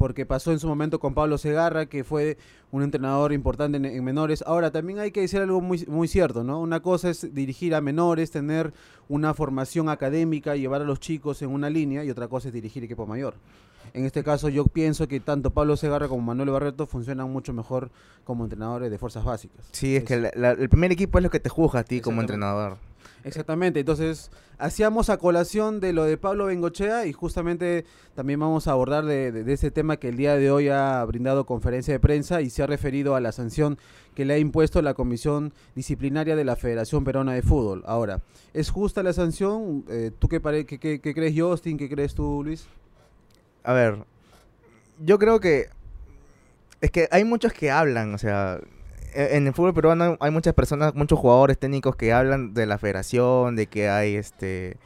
porque 0.00 0.24
pasó 0.24 0.50
en 0.50 0.58
su 0.58 0.66
momento 0.66 0.98
con 0.98 1.12
Pablo 1.12 1.36
Segarra, 1.36 1.84
que 1.84 2.04
fue 2.04 2.38
un 2.72 2.82
entrenador 2.82 3.34
importante 3.34 3.76
en, 3.76 3.84
en 3.84 4.02
menores. 4.02 4.42
Ahora, 4.46 4.70
también 4.70 4.98
hay 4.98 5.10
que 5.10 5.20
decir 5.20 5.40
algo 5.40 5.60
muy, 5.60 5.84
muy 5.88 6.08
cierto, 6.08 6.42
¿no? 6.42 6.58
Una 6.58 6.80
cosa 6.80 7.10
es 7.10 7.34
dirigir 7.34 7.74
a 7.74 7.82
menores, 7.82 8.30
tener 8.30 8.72
una 9.10 9.34
formación 9.34 9.90
académica, 9.90 10.56
llevar 10.56 10.80
a 10.80 10.84
los 10.84 11.00
chicos 11.00 11.42
en 11.42 11.50
una 11.50 11.68
línea 11.68 12.02
y 12.02 12.10
otra 12.10 12.28
cosa 12.28 12.48
es 12.48 12.54
dirigir 12.54 12.82
equipo 12.82 13.04
mayor. 13.06 13.34
En 13.92 14.06
este 14.06 14.24
caso 14.24 14.48
yo 14.48 14.64
pienso 14.64 15.06
que 15.06 15.20
tanto 15.20 15.50
Pablo 15.50 15.76
Segarra 15.76 16.08
como 16.08 16.22
Manuel 16.22 16.48
Barreto 16.48 16.86
funcionan 16.86 17.30
mucho 17.30 17.52
mejor 17.52 17.90
como 18.24 18.44
entrenadores 18.44 18.90
de 18.90 18.96
fuerzas 18.96 19.22
básicas. 19.22 19.68
Sí, 19.72 19.96
es 19.96 20.04
que 20.04 20.16
la- 20.16 20.32
la- 20.34 20.52
el 20.52 20.70
primer 20.70 20.92
equipo 20.92 21.18
es 21.18 21.24
lo 21.24 21.30
que 21.30 21.40
te 21.40 21.50
juzga 21.50 21.80
a 21.80 21.84
ti 21.84 22.00
como 22.00 22.22
entrenador. 22.22 22.78
Exactamente, 23.24 23.80
entonces 23.80 24.30
hacíamos 24.58 25.10
a 25.10 25.18
colación 25.18 25.80
de 25.80 25.92
lo 25.92 26.04
de 26.04 26.16
Pablo 26.16 26.46
Bengochea 26.46 27.06
y 27.06 27.12
justamente 27.12 27.84
también 28.14 28.40
vamos 28.40 28.66
a 28.66 28.72
abordar 28.72 29.04
de, 29.04 29.30
de- 29.32 29.52
ese 29.52 29.70
tema 29.70 29.98
que 29.98 30.08
el 30.08 30.16
día 30.16 30.36
de 30.36 30.50
hoy 30.50 30.68
ha 30.68 31.04
brindado 31.04 31.44
conferencia 31.44 31.92
de 31.92 32.00
prensa 32.00 32.40
y 32.40 32.50
se 32.50 32.62
ha 32.62 32.66
referido 32.66 33.14
a 33.14 33.20
la 33.20 33.32
sanción 33.32 33.78
que 34.14 34.24
le 34.24 34.34
ha 34.34 34.38
impuesto 34.38 34.80
la 34.82 34.94
Comisión 34.94 35.52
Disciplinaria 35.74 36.34
de 36.34 36.44
la 36.44 36.56
Federación 36.56 37.04
Peruana 37.04 37.32
de 37.32 37.42
Fútbol. 37.42 37.82
Ahora, 37.86 38.22
¿es 38.54 38.70
justa 38.70 39.02
la 39.02 39.12
sanción? 39.12 39.84
Eh, 39.88 40.10
¿Tú 40.18 40.28
qué, 40.28 40.40
pare- 40.40 40.66
qué- 40.66 40.78
qué- 40.78 41.00
qué 41.00 41.14
crees, 41.14 41.34
Justin? 41.38 41.76
¿Qué 41.78 41.88
crees 41.88 42.14
tú, 42.14 42.42
Luis? 42.44 42.66
A 43.64 43.72
ver, 43.74 43.98
yo 45.04 45.18
creo 45.18 45.40
que 45.40 45.66
es 46.80 46.90
que 46.90 47.06
hay 47.10 47.24
muchos 47.24 47.52
que 47.52 47.70
hablan, 47.70 48.14
o 48.14 48.18
sea, 48.18 48.58
en 49.14 49.46
el 49.46 49.52
fútbol 49.54 49.74
peruano 49.74 50.16
hay 50.20 50.30
muchas 50.30 50.54
personas, 50.54 50.94
muchos 50.94 51.18
jugadores 51.18 51.58
técnicos 51.58 51.96
que 51.96 52.12
hablan 52.12 52.54
de 52.54 52.66
la 52.66 52.78
federación, 52.78 53.56
de 53.56 53.66
que 53.66 53.88
hay 53.88 54.16
este 54.16 54.76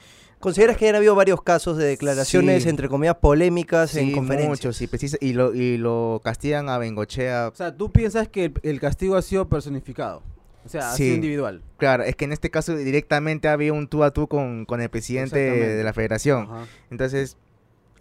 ¿Consideras 0.41 0.77
que 0.77 0.87
han 0.91 0.95
habido 0.95 1.15
varios 1.15 1.41
casos 1.43 1.79
de 1.79 1.87
declaraciones, 1.87 2.65
Sí. 2.65 2.69
entre 2.69 2.91
comillas, 2.91 3.17
polémicas 3.17 3.97
en 3.97 4.09
sí, 4.09 4.13
conferencias? 4.13 4.51
muchos 4.51 4.83
y, 4.83 4.87
precisa- 4.87 5.17
y 5.21 5.33
lo 5.33 5.55
y 5.55 5.79
lo 5.79 6.21
castigan 6.23 6.69
a 6.69 6.77
Bengochea. 6.77 7.49
O 7.49 7.55
sea, 7.57 7.75
¿tú 7.75 7.91
piensas 7.91 8.29
que 8.29 8.45
el, 8.47 8.55
el 8.63 8.79
castigo 8.79 9.17
ha 9.17 9.23
sido 9.23 9.49
personificado? 9.49 10.23
O 10.67 10.69
sea, 10.69 10.91
ha 10.93 10.97
sido 10.97 11.09
Sí. 11.11 11.15
individual. 11.15 11.63
Claro, 11.79 12.05
es 12.05 12.15
que 12.17 12.27
en 12.27 12.33
este 12.33 12.51
caso 12.51 12.77
directamente 12.77 13.49
había 13.49 13.73
un 13.73 13.89
tú 13.89 14.03
a 14.05 14.11
tú 14.13 14.29
con, 14.29 14.67
con 14.67 14.83
el 14.83 14.91
presidente 14.91 15.39
de 15.39 15.83
la 15.83 15.93
federación. 15.95 16.43
Ajá. 16.45 16.67
Entonces, 16.91 17.39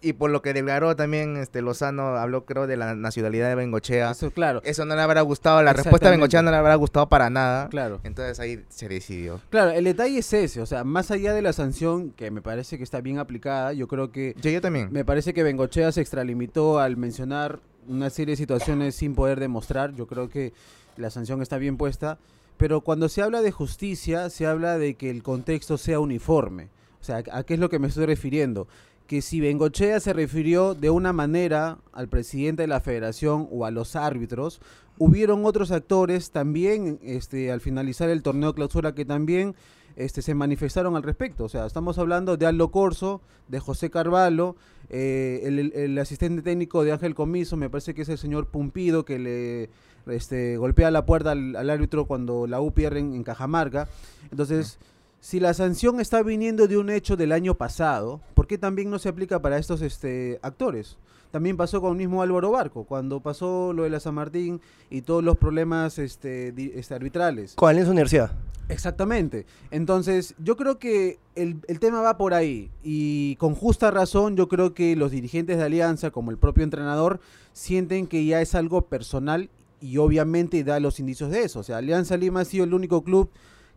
y 0.04 0.12
por 0.12 0.30
lo 0.30 0.42
que 0.42 0.52
declaró 0.52 0.94
también 0.94 1.36
este 1.36 1.62
Lozano, 1.62 2.16
habló 2.16 2.44
creo 2.44 2.66
de 2.66 2.76
la 2.76 2.94
nacionalidad 2.94 3.48
de 3.48 3.54
Bengochea. 3.54 4.10
Eso, 4.12 4.30
claro, 4.30 4.60
Eso 4.64 4.84
no 4.84 4.94
le 4.94 5.02
habrá 5.02 5.22
gustado, 5.22 5.62
la 5.62 5.72
respuesta 5.72 6.06
de. 6.08 6.12
Bengochea 6.16 6.42
no 6.42 6.50
le 6.50 6.56
habrá 6.56 6.74
gustado 6.74 7.08
para 7.08 7.30
nada. 7.30 7.68
claro. 7.68 8.00
Entonces 8.04 8.38
ahí 8.40 8.64
se 8.68 8.88
decidió. 8.88 9.40
Claro, 9.50 9.70
el 9.70 9.84
detalle 9.84 10.18
es 10.18 10.32
ese, 10.32 10.60
o 10.60 10.66
sea, 10.66 10.84
más 10.84 11.10
allá 11.10 11.32
de 11.32 11.42
la 11.42 11.52
sanción, 11.52 12.10
que 12.10 12.30
me 12.30 12.42
parece 12.42 12.76
que 12.78 12.84
está 12.84 13.00
bien 13.00 13.18
aplicada, 13.18 13.72
yo 13.72 13.88
creo 13.88 14.12
que, 14.12 14.34
Yo, 14.40 14.50
yo 14.50 14.60
también. 14.60 14.88
me 14.92 15.04
parece 15.04 15.34
que 15.34 15.42
Bengochea 15.42 15.90
se 15.92 16.00
extralimitó 16.00 16.78
al 16.78 16.96
mencionar 16.96 17.60
una 17.88 18.10
serie 18.10 18.32
de 18.32 18.36
situaciones 18.36 18.94
sin 18.94 19.14
poder 19.14 19.40
demostrar, 19.40 19.92
yo 19.94 20.06
creo 20.06 20.28
que 20.28 20.52
la 20.96 21.10
sanción 21.10 21.42
está 21.42 21.58
bien 21.58 21.76
puesta, 21.76 22.18
pero 22.56 22.82
cuando 22.82 23.08
se 23.08 23.20
habla 23.20 23.42
de 23.42 23.50
justicia, 23.50 24.30
se 24.30 24.46
habla 24.46 24.78
de 24.78 24.94
que 24.94 25.10
el 25.10 25.22
contexto 25.22 25.76
sea 25.76 25.98
uniforme, 26.00 26.68
o 27.00 27.04
sea, 27.04 27.22
¿a 27.32 27.42
qué 27.42 27.54
es 27.54 27.60
lo 27.60 27.68
que 27.68 27.78
me 27.78 27.88
estoy 27.88 28.06
refiriendo? 28.06 28.66
Que 29.06 29.20
si 29.20 29.40
Bengochea 29.40 30.00
se 30.00 30.12
refirió 30.12 30.74
de 30.74 30.90
una 30.90 31.12
manera 31.12 31.78
al 31.92 32.08
presidente 32.08 32.62
de 32.62 32.68
la 32.68 32.80
federación 32.80 33.48
o 33.50 33.66
a 33.66 33.70
los 33.70 33.96
árbitros, 33.96 34.60
hubieron 34.98 35.44
otros 35.44 35.70
actores 35.70 36.30
también 36.30 36.98
este, 37.02 37.50
al 37.52 37.60
finalizar 37.60 38.08
el 38.08 38.22
torneo 38.22 38.54
clausura 38.54 38.94
que 38.94 39.04
también 39.04 39.54
este, 39.96 40.22
se 40.22 40.34
manifestaron 40.34 40.96
al 40.96 41.02
respecto. 41.02 41.44
O 41.44 41.48
sea, 41.48 41.66
estamos 41.66 41.98
hablando 41.98 42.36
de 42.36 42.46
Aldo 42.46 42.70
Corso, 42.70 43.20
de 43.48 43.60
José 43.60 43.90
Carvalho, 43.90 44.56
eh, 44.90 45.70
el, 45.74 45.98
asistente 45.98 46.42
técnico 46.42 46.84
de 46.84 46.92
Ángel 46.92 47.14
Comiso, 47.14 47.56
me 47.56 47.70
parece 47.70 47.94
que 47.94 48.02
es 48.02 48.08
el 48.08 48.18
señor 48.18 48.48
Pumpido 48.48 49.04
que 49.04 49.18
le 49.18 49.70
este, 50.06 50.56
golpea 50.56 50.90
la 50.90 51.06
puerta 51.06 51.32
al, 51.32 51.70
árbitro 51.70 52.06
cuando 52.06 52.46
la 52.46 52.60
U 52.60 52.72
pierde 52.72 53.00
en 53.00 53.22
Cajamarca. 53.22 53.88
Entonces, 54.30 54.78
si 55.20 55.40
la 55.40 55.54
sanción 55.54 56.00
está 56.00 56.22
viniendo 56.22 56.66
de 56.66 56.76
un 56.76 56.90
hecho 56.90 57.16
del 57.16 57.32
año 57.32 57.54
pasado, 57.54 58.20
¿por 58.44 58.48
qué 58.48 58.58
también 58.58 58.90
no 58.90 58.98
se 58.98 59.08
aplica 59.08 59.40
para 59.40 59.56
estos 59.56 59.80
este, 59.80 60.38
actores? 60.42 60.98
También 61.30 61.56
pasó 61.56 61.80
con 61.80 61.92
el 61.92 61.96
mismo 61.96 62.20
Álvaro 62.20 62.50
Barco, 62.50 62.84
cuando 62.84 63.20
pasó 63.20 63.72
lo 63.72 63.84
de 63.84 63.88
la 63.88 64.00
San 64.00 64.14
Martín 64.16 64.60
y 64.90 65.00
todos 65.00 65.24
los 65.24 65.38
problemas 65.38 65.98
este, 65.98 66.52
di- 66.52 66.70
este, 66.74 66.94
arbitrales. 66.94 67.54
Con 67.54 67.70
Alianza 67.70 67.92
Universidad. 67.92 68.32
Exactamente. 68.68 69.46
Entonces, 69.70 70.34
yo 70.38 70.58
creo 70.58 70.78
que 70.78 71.18
el, 71.36 71.56
el 71.68 71.80
tema 71.80 72.02
va 72.02 72.18
por 72.18 72.34
ahí. 72.34 72.70
Y 72.82 73.36
con 73.36 73.54
justa 73.54 73.90
razón, 73.90 74.36
yo 74.36 74.46
creo 74.46 74.74
que 74.74 74.94
los 74.94 75.10
dirigentes 75.10 75.56
de 75.56 75.64
Alianza, 75.64 76.10
como 76.10 76.30
el 76.30 76.36
propio 76.36 76.64
entrenador, 76.64 77.20
sienten 77.54 78.06
que 78.06 78.26
ya 78.26 78.42
es 78.42 78.54
algo 78.54 78.82
personal 78.82 79.48
y 79.80 79.96
obviamente 79.96 80.62
da 80.64 80.80
los 80.80 81.00
indicios 81.00 81.30
de 81.30 81.44
eso. 81.44 81.60
O 81.60 81.62
sea, 81.62 81.78
Alianza 81.78 82.18
Lima 82.18 82.40
ha 82.40 82.44
sido 82.44 82.64
el 82.64 82.74
único 82.74 83.02
club 83.02 83.30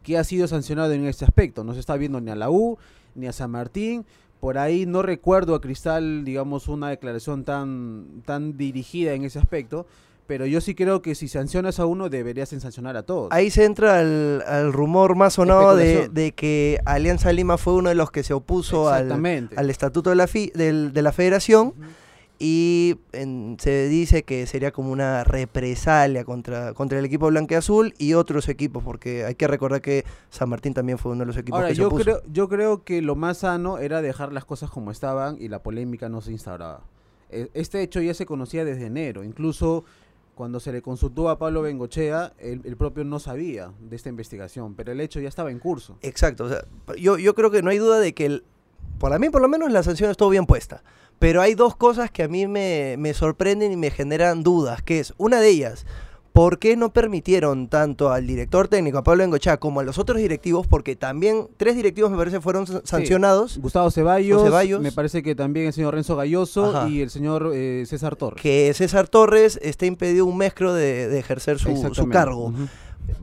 que 0.03 0.17
ha 0.17 0.25
sido 0.25 0.45
sancionado 0.49 0.91
en 0.91 1.06
este 1.06 1.23
aspecto. 1.23 1.63
No 1.63 1.73
se 1.73 1.80
está 1.80 1.95
viendo 1.95 2.19
ni 2.19 2.32
a 2.32 2.36
la 2.36 2.49
U, 2.49 2.77
ni 3.15 3.27
a 3.27 3.34
San 3.34 3.49
Martín. 3.51 4.06
Por 4.39 4.58
ahí 4.58 4.86
no 4.86 5.02
recuerdo 5.02 5.56
a 5.56 5.62
Cristal, 5.62 6.23
digamos, 6.26 6.67
una 6.67 6.89
declaración 6.89 7.43
tan, 7.43 8.21
tan 8.26 8.58
dirigida 8.58 9.13
en 9.13 9.23
ese 9.23 9.39
aspecto. 9.39 9.86
Pero 10.28 10.45
yo 10.45 10.60
sí 10.60 10.76
creo 10.76 11.02
que 11.02 11.15
si 11.15 11.30
sancionas 11.30 11.80
a 11.80 11.86
uno, 11.86 12.10
deberías 12.10 12.50
sancionar 12.50 12.97
a 12.97 13.04
todos. 13.04 13.30
Ahí 13.32 13.50
se 13.50 13.63
entra 13.63 14.00
al, 14.00 14.43
al 14.45 14.73
rumor 14.73 15.15
más 15.15 15.36
sonado 15.36 15.76
de, 15.78 16.10
de 16.10 16.32
que 16.34 16.80
Alianza 16.86 17.32
Lima 17.32 17.58
fue 17.58 17.76
uno 17.76 17.88
de 17.88 17.95
los 17.95 18.12
que 18.12 18.23
se 18.23 18.34
opuso 18.34 18.89
al, 18.89 19.08
al 19.56 19.69
estatuto 19.69 20.10
de 20.10 20.17
la, 20.17 20.28
fi- 20.28 20.52
del- 20.54 20.91
de 20.91 21.02
la 21.02 21.13
federación. 21.13 21.73
Y 22.39 22.97
en- 23.13 23.58
se 23.60 23.88
dice 23.88 24.23
que 24.23 24.45
sería 24.47 24.71
como 24.71 24.91
una 24.91 25.23
represalia 25.23 26.23
contra, 26.26 26.73
contra 26.73 27.00
el 27.00 27.06
equipo 27.06 27.28
blanqueazul 27.28 27.93
y 27.97 28.13
otros 28.13 28.47
equipos, 28.50 28.84
porque 28.84 29.26
hay 29.26 29.36
que 29.36 29.47
recordar 29.47 29.82
que 29.82 30.06
San 30.30 30.50
Martín 30.50 30.73
también 30.73 30.97
fue 30.97 31.12
uno 31.12 31.21
de 31.21 31.26
los 31.28 31.38
equipos 31.38 31.58
Ahora, 31.58 31.69
que 31.69 31.76
yo 31.76 31.89
creo, 31.89 32.21
yo 32.32 32.47
creo 32.50 32.84
que 32.84 33.02
lo 33.02 33.15
más 33.15 33.39
sano 33.39 33.78
era 33.80 34.02
dejar 34.02 34.32
las 34.34 34.45
cosas 34.45 34.69
como 34.69 34.91
estaban 34.91 35.38
y 35.39 35.47
la 35.47 35.63
polémica 35.63 36.10
no 36.10 36.21
se 36.21 36.32
instauraba. 36.32 36.82
E- 37.30 37.50
Este 37.54 37.82
hecho 37.82 38.02
ya 38.02 38.13
se 38.13 38.26
conocía 38.26 38.63
desde 38.65 38.86
enero. 38.86 39.23
Incluso 39.23 39.84
cuando 40.36 40.60
se 40.60 40.71
le 40.71 40.84
consultó 40.84 41.30
a 41.30 41.39
Pablo 41.39 41.63
Bengochea, 41.63 42.34
el, 42.38 42.62
el 42.63 42.78
propio 42.78 43.04
no 43.04 43.19
sabía 43.19 43.71
de 43.80 43.95
esta 43.95 44.10
investigación, 44.10 44.76
pero 44.76 44.91
el 44.91 45.02
hecho 45.02 45.19
ya 45.19 45.28
estaba 45.30 45.50
en 45.50 45.58
curso. 45.58 45.97
Exacto, 46.04 46.43
o 46.43 46.50
sea, 46.50 46.63
yo, 47.00 47.17
yo 47.17 47.34
creo 47.34 47.50
que 47.50 47.63
no 47.63 47.71
hay 47.71 47.80
duda 47.80 48.00
de 48.00 48.13
que, 48.13 48.28
el, 48.28 48.43
para 49.00 49.17
mí 49.17 49.30
por 49.32 49.41
lo 49.41 49.47
menos 49.47 49.71
la 49.71 49.82
sanción 49.82 50.12
estuvo 50.12 50.30
bien 50.30 50.45
puesta, 50.45 50.84
pero 51.19 51.41
hay 51.41 51.56
dos 51.56 51.75
cosas 51.75 52.12
que 52.12 52.23
a 52.23 52.27
mí 52.27 52.47
me, 52.47 52.95
me 52.97 53.13
sorprenden 53.13 53.71
y 53.71 53.77
me 53.77 53.91
generan 53.91 54.43
dudas, 54.43 54.82
que 54.82 54.99
es, 54.99 55.13
una 55.17 55.39
de 55.41 55.49
ellas, 55.49 55.86
¿por 56.34 56.60
qué 56.60 56.75
no 56.77 56.93
permitieron 56.93 57.67
tanto 57.67 58.12
al 58.12 58.27
director 58.27 58.67
técnico, 58.67 58.99
a 58.99 59.03
Pablo 59.03 59.23
Engochá, 59.23 59.58
como 59.58 59.80
a 59.80 59.84
los 59.84 59.97
otros 59.97 60.19
directivos, 60.19 60.67
porque 60.67 60.95
también 60.95 61.47
tres 61.58 61.75
directivos 61.75 62.12
me 62.12 62.17
parece 62.17 62.39
fueron 62.41 62.67
sa- 62.67 62.82
sancionados, 62.84 63.58
Gustavo 63.58 63.89
Ceballos, 63.89 64.43
Ceballos. 64.43 64.80
me 64.80 64.91
parece 64.91 65.23
que 65.23 65.34
también 65.34 65.65
el 65.65 65.73
señor 65.73 65.95
Renzo 65.95 66.15
Galloso 66.15 66.75
Ajá. 66.77 66.88
y 66.89 67.01
el 67.01 67.10
señor 67.10 67.51
eh, 67.56 67.84
César 67.88 68.15
Torres. 68.15 68.39
que 68.39 68.71
César 68.75 69.08
Torres 69.08 69.58
está 69.63 69.88
impedido 69.88 70.27
un 70.27 70.38
mes 70.38 70.53
creo 70.53 70.73
de, 70.73 71.08
de 71.08 71.17
ejercer 71.17 71.58
su, 71.58 71.73
cargo. 72.12 72.53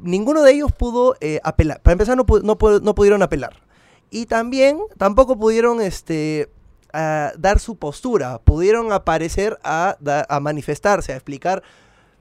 Ninguno 0.02 0.42
de 0.42 0.52
ellos 0.52 0.72
pudo 0.72 1.14
eh, 1.20 1.40
apelar. 1.44 1.80
Para 1.82 1.92
empezar, 1.92 2.16
no, 2.16 2.24
no, 2.42 2.56
no 2.82 2.94
pudieron 2.94 3.22
apelar. 3.22 3.62
Y 4.10 4.26
también 4.26 4.78
tampoco 4.98 5.38
pudieron 5.38 5.80
este, 5.80 6.48
a 6.94 7.32
dar 7.36 7.58
su 7.58 7.76
postura. 7.76 8.38
Pudieron 8.38 8.92
aparecer 8.92 9.58
a, 9.64 9.98
a 10.28 10.40
manifestarse, 10.40 11.12
a 11.12 11.16
explicar 11.16 11.62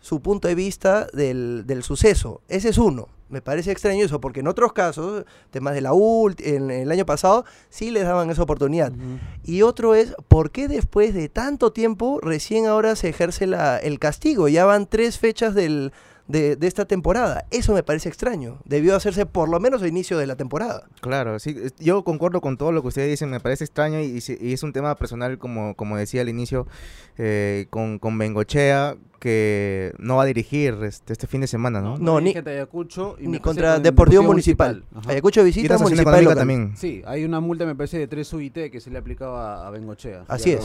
su 0.02 0.22
punto 0.22 0.48
de 0.48 0.56
vista 0.56 1.08
del, 1.14 1.64
del 1.66 1.84
suceso. 1.84 2.42
Ese 2.50 2.70
es 2.70 2.78
uno. 2.78 3.08
Me 3.30 3.42
parece 3.42 3.72
extraño 3.72 4.04
eso, 4.04 4.20
porque 4.20 4.42
en 4.42 4.48
otros 4.48 4.74
casos, 4.74 5.26
temas 5.50 5.74
de 5.74 5.82
la 5.82 5.94
ULT, 5.94 6.42
en 6.42 6.70
el 6.70 6.92
año 6.92 7.06
pasado, 7.06 7.46
sí 7.70 7.90
les 7.90 8.04
daban 8.04 8.30
esa 8.30 8.44
oportunidad. 8.44 8.92
Y 9.44 9.62
otro 9.62 9.96
es, 9.96 10.14
¿por 10.28 10.52
qué 10.52 10.68
después 10.68 11.14
de 11.14 11.30
tanto 11.30 11.72
tiempo 11.72 12.20
recién 12.22 12.66
ahora 12.68 12.96
se 12.96 13.10
ejerce 13.10 13.48
la, 13.48 13.78
el 13.78 13.98
castigo? 13.98 14.50
Ya 14.50 14.66
van 14.66 14.88
tres 14.88 15.18
fechas 15.18 15.56
del, 15.56 15.94
de, 16.28 16.56
de 16.56 16.68
esta 16.68 16.86
temporada. 16.86 17.46
Eso 17.52 17.74
me 17.74 17.84
parece 17.84 18.10
extraño. 18.10 18.60
Debió 18.66 18.96
hacerse 18.96 19.26
por 19.26 19.50
lo 19.50 19.60
menos 19.60 19.82
a 19.82 19.88
inicio 19.88 20.18
de 20.18 20.28
la 20.28 20.36
temporada. 20.36 20.88
Claro, 21.02 21.40
sí, 21.40 21.56
yo 21.80 22.04
concuerdo 22.04 22.42
con 22.42 22.58
todo 22.58 22.72
lo 22.72 22.82
que 22.82 22.90
ustedes 22.90 23.10
dicen, 23.10 23.30
me 23.30 23.40
parece 23.40 23.64
extraño 23.64 24.00
y, 24.00 24.24
y 24.40 24.54
es 24.54 24.64
un 24.64 24.74
tema 24.74 24.96
personal, 24.96 25.38
como, 25.38 25.76
como 25.76 25.98
decía 25.98 26.22
al 26.22 26.30
inicio, 26.30 26.68
eh, 27.18 27.68
con, 27.70 28.00
con 28.00 28.18
Bengochea, 28.18 28.96
que 29.24 29.94
no 30.00 30.18
va 30.18 30.24
a 30.24 30.26
dirigir 30.26 30.78
este, 30.84 31.14
este 31.14 31.28
fin 31.28 31.40
de 31.40 31.48
semana, 31.48 31.80
¿no? 31.80 31.98
No, 31.98 32.20
ni- 32.20 32.34
dirige 32.34 32.50
Ayacucho 32.50 33.16
y 33.22 33.28
Ni 33.30 33.40
contra 33.40 33.76
con 33.76 33.84
Deportivo 33.84 34.22
Municipal. 34.24 34.84
Ajá. 34.94 35.12
Ayacucho 35.12 35.46
visita 35.46 35.78
Municipal 35.78 36.22
local. 36.26 36.38
también. 36.38 36.74
Sí, 36.76 37.02
hay 37.06 37.24
una 37.24 37.40
multa, 37.40 37.66
me 37.66 37.74
parece, 37.74 38.00
de 38.00 38.08
3 38.08 38.34
UIT 38.34 38.70
que 38.70 38.82
se 38.82 38.90
le 38.90 38.98
ha 38.98 39.00
aplicado 39.00 39.38
a, 39.38 39.70
Bengochea. 39.70 40.26
Así 40.28 40.52
es. 40.52 40.60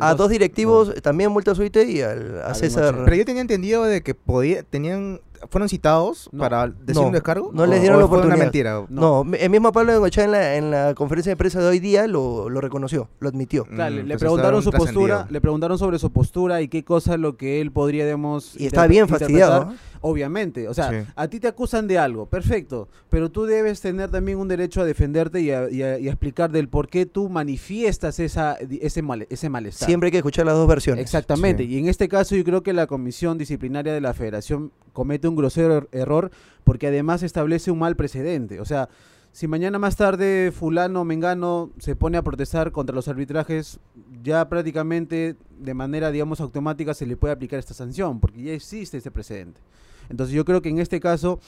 A 0.00 0.14
dos 0.14 0.30
directivos, 0.30 0.94
también 1.02 1.30
multa 1.30 1.54
suite 1.54 1.84
y 1.84 2.00
al, 2.00 2.40
a 2.40 2.46
A 2.46 2.54
César. 2.54 2.82
Bengochea. 2.84 3.04
Pero 3.04 3.16
yo 3.18 3.24
tenía 3.26 3.42
entendido 3.42 3.84
de 3.84 4.02
que 4.02 4.14
podía, 4.14 4.62
tenían, 4.62 5.20
fueron 5.50 5.68
citados 5.68 6.28
No. 6.32 6.40
para 6.40 6.66
decir 6.68 6.94
No, 6.96 7.06
un 7.08 7.12
descargo? 7.12 7.50
no 7.52 7.66
les 7.66 7.78
¿O- 7.78 7.80
dieron 7.82 7.98
o 7.98 8.00
la 8.02 8.06
fue 8.08 8.16
una 8.18 8.24
oportunidad. 8.26 8.44
mentira? 8.44 8.86
No, 8.88 9.24
el 9.38 9.50
mismo 9.50 9.72
Pablo 9.72 9.92
Bengochea 9.92 10.24
en 10.24 10.30
la, 10.32 10.56
en 10.56 10.70
la 10.70 10.94
conferencia 10.94 11.30
de 11.32 11.36
prensa 11.36 11.60
de 11.60 11.66
hoy 11.66 11.78
día 11.78 12.06
lo, 12.06 12.48
lo 12.48 12.60
reconoció, 12.60 13.08
lo 13.20 13.28
admitió. 13.28 13.64
Claro, 13.64 13.96
le- 13.96 14.02
Mm, 14.02 14.06
le 14.06 14.14
pues 14.14 14.20
preguntaron 14.20 14.62
su 14.62 14.70
postura, 14.72 15.26
le 15.30 15.40
preguntaron 15.40 15.78
sobre 15.78 15.98
su 15.98 16.10
postura 16.12 16.60
y 16.62 16.68
qué 16.68 16.84
cosa 16.84 17.14
es 17.14 17.20
lo 17.20 17.36
que 17.36 17.60
él 17.60 17.70
podría, 17.72 18.04
digamos, 18.04 18.54
Y 18.60 18.66
está 18.66 18.86
bien 18.86 19.08
fastidiado. 19.08 19.72
Obviamente, 20.00 20.68
o 20.68 20.74
sea, 20.74 20.90
Sí. 20.90 21.10
a 21.16 21.26
ti 21.26 21.40
te 21.40 21.48
acusan 21.48 21.88
de 21.88 21.98
algo, 21.98 22.26
perfecto, 22.26 22.88
pero 23.10 23.30
tú 23.32 23.46
debes 23.46 23.80
tener 23.80 24.08
también 24.10 24.38
un 24.38 24.46
derecho 24.46 24.80
a 24.80 24.84
defenderte 24.84 25.40
y 25.40 25.50
a, 25.50 25.68
y 25.68 25.82
a- 25.82 25.98
y 25.98 26.06
a 26.06 26.10
explicar 26.12 26.52
del 26.52 26.68
por 26.68 26.88
qué 26.88 27.04
tú 27.04 27.28
manifiestas 27.28 28.20
esa, 28.20 28.56
ese, 28.80 29.02
mal, 29.02 29.26
ese 29.28 29.48
malestar. 29.48 29.86
Siempre 29.88 30.06
hay 30.06 30.10
que 30.12 30.18
escuchar 30.18 30.46
las 30.46 30.54
dos 30.54 30.68
versiones. 30.68 31.02
Exactamente, 31.02 31.64
Sí. 31.64 31.74
y 31.74 31.78
en 31.78 31.88
este 31.88 32.08
caso 32.08 32.36
yo 32.36 32.44
creo 32.44 32.62
que 32.62 32.72
la 32.72 32.86
comisión 32.86 33.38
disciplinaria 33.38 33.92
de 33.92 34.00
la 34.00 34.14
federación 34.14 34.70
comete 34.92 35.27
un 35.28 35.36
grosero 35.36 35.82
er- 35.82 35.88
error 35.92 36.30
porque 36.64 36.88
además 36.88 37.22
establece 37.22 37.70
un 37.70 37.78
mal 37.78 37.96
precedente. 37.96 38.60
O 38.60 38.64
sea, 38.64 38.88
si 39.32 39.46
mañana 39.46 39.78
más 39.78 39.96
tarde 39.96 40.52
fulano 40.52 41.04
mengano 41.04 41.70
se 41.78 41.94
pone 41.94 42.18
a 42.18 42.22
protestar 42.22 42.72
contra 42.72 42.94
los 42.94 43.08
arbitrajes, 43.08 43.78
ya 44.22 44.48
prácticamente 44.48 45.36
de 45.58 45.74
manera, 45.74 46.10
digamos, 46.10 46.40
automática 46.40 46.94
se 46.94 47.06
le 47.06 47.16
puede 47.16 47.34
aplicar 47.34 47.58
esta 47.58 47.74
sanción, 47.74 48.20
porque 48.20 48.42
ya 48.42 48.52
existe 48.52 48.96
este 48.96 49.10
precedente. 49.10 49.60
Entonces 50.08 50.34
yo 50.34 50.44
creo 50.44 50.62
que 50.62 50.70
en 50.70 50.78
este 50.78 50.98
caso 50.98 51.40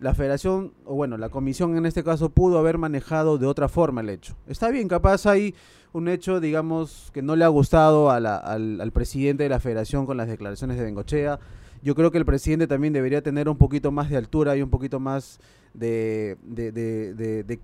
la 0.00 0.14
federación, 0.14 0.72
o 0.84 0.94
bueno, 0.94 1.16
la 1.18 1.28
comisión 1.28 1.76
en 1.76 1.84
este 1.84 2.02
caso 2.04 2.30
pudo 2.30 2.58
haber 2.58 2.78
manejado 2.78 3.36
de 3.36 3.46
otra 3.46 3.68
forma 3.68 4.00
el 4.00 4.08
hecho. 4.10 4.34
Está 4.46 4.70
bien, 4.70 4.88
capaz 4.88 5.26
hay 5.26 5.54
un 5.92 6.08
hecho, 6.08 6.40
digamos, 6.40 7.10
que 7.12 7.22
no 7.22 7.36
le 7.36 7.44
ha 7.44 7.48
gustado 7.48 8.10
al, 8.10 8.26
al 8.26 8.92
presidente 8.92 9.42
de 9.42 9.48
la 9.48 9.60
federación 9.60 10.06
con 10.06 10.16
las 10.16 10.28
declaraciones 10.28 10.76
de 10.78 10.84
Bengochea. 10.84 11.38
Yo 11.82 11.94
creo 11.94 12.10
que 12.10 12.18
el 12.18 12.24
presidente 12.24 12.66
también 12.66 12.92
debería 12.92 13.22
tener 13.22 13.48
un 13.48 13.56
poquito 13.56 13.92
más 13.92 14.10
de 14.10 14.16
altura 14.16 14.56
y 14.56 14.62
un 14.62 14.70
poquito 14.70 15.00
más 15.00 15.38
de, 15.74 16.36
de, 16.42 16.72
de- 16.72 17.58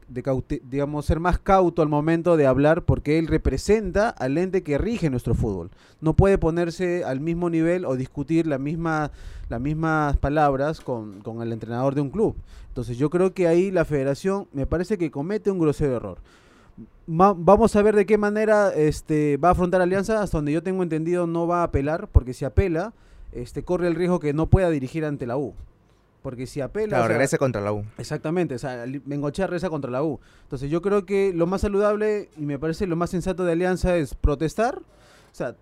digamos, 0.71 1.07
ser 1.07 1.19
más 1.21 1.39
cauto 1.39 1.83
al 1.83 1.89
momento 1.89 2.37
de 2.37 2.47
hablar 2.47 2.83
porque 2.85 3.19
él 3.19 3.27
representa 3.27 4.11
al 4.11 4.39
ente 4.39 4.63
que 4.63 4.79
rige 4.79 5.11
nuestro 5.11 5.35
fútbol. 5.35 5.71
No 6.01 6.15
puede 6.15 6.39
ponerse 6.39 7.03
al 7.05 7.21
mismo 7.21 7.51
nivel 7.51 7.85
o 7.85 7.97
discutir 7.97 8.47
la 8.47 8.59
misma, 8.59 9.11
las 9.49 9.61
mismas 9.61 10.17
palabras 10.19 10.81
con, 10.81 11.21
con 11.21 11.43
el 11.43 11.53
entrenador 11.53 11.95
de 11.95 12.03
un 12.03 12.11
club. 12.11 12.37
Entonces 12.69 12.99
yo 12.99 13.11
creo 13.11 13.35
que 13.35 13.49
ahí 13.49 13.71
la 13.71 13.85
federación 13.85 14.47
me 14.53 14.67
parece 14.67 14.99
que 14.99 15.11
comete 15.11 15.51
un 15.51 15.59
grosero 15.59 15.97
error. 15.97 16.19
Vamos 17.07 17.77
a 17.77 17.83
ver 17.83 17.95
de 17.95 18.07
qué 18.07 18.19
manera 18.19 18.73
este, 18.75 19.37
va 19.37 19.49
a 19.49 19.53
afrontar 19.53 19.81
Alianza. 19.81 20.23
Hasta 20.23 20.39
donde 20.39 20.53
yo 20.53 20.63
tengo 20.63 20.83
entendido 20.83 21.27
no 21.27 21.47
va 21.47 21.61
a 21.61 21.65
apelar, 21.65 22.09
porque 22.11 22.33
si 22.35 22.45
apela, 22.45 22.93
este, 23.35 23.65
corre 23.65 23.89
el 23.89 23.95
riesgo 23.95 24.21
que 24.21 24.33
no 24.33 24.47
pueda 24.47 24.71
dirigir 24.71 25.05
ante 25.05 25.27
la 25.27 25.37
U. 25.37 25.55
Porque 26.23 26.47
si 26.47 26.63
apela... 26.63 26.89
Claro, 26.89 27.05
o 27.05 27.07
sea, 27.07 27.13
regrese 27.17 27.37
contra 27.37 27.61
la 27.61 27.73
U. 27.73 27.85
Exactamente, 27.99 28.55
o 28.55 28.59
sea, 28.59 28.85
Bengochea 29.05 29.47
reza 29.47 29.69
contra 29.69 29.91
la 29.91 30.03
U. 30.03 30.21
Entonces 30.45 30.71
yo 30.71 30.81
creo 30.81 31.05
que 31.05 31.33
lo 31.35 31.47
más 31.47 31.61
saludable 31.61 32.31
y 32.39 32.47
me 32.47 32.59
parece 32.59 32.87
lo 32.87 32.97
más 32.97 33.11
sensato 33.11 33.45
de 33.45 33.53
Alianza 33.53 33.97
es 33.97 34.15
protestar. 34.15 34.79
O 34.79 35.35
sea, 35.35 35.55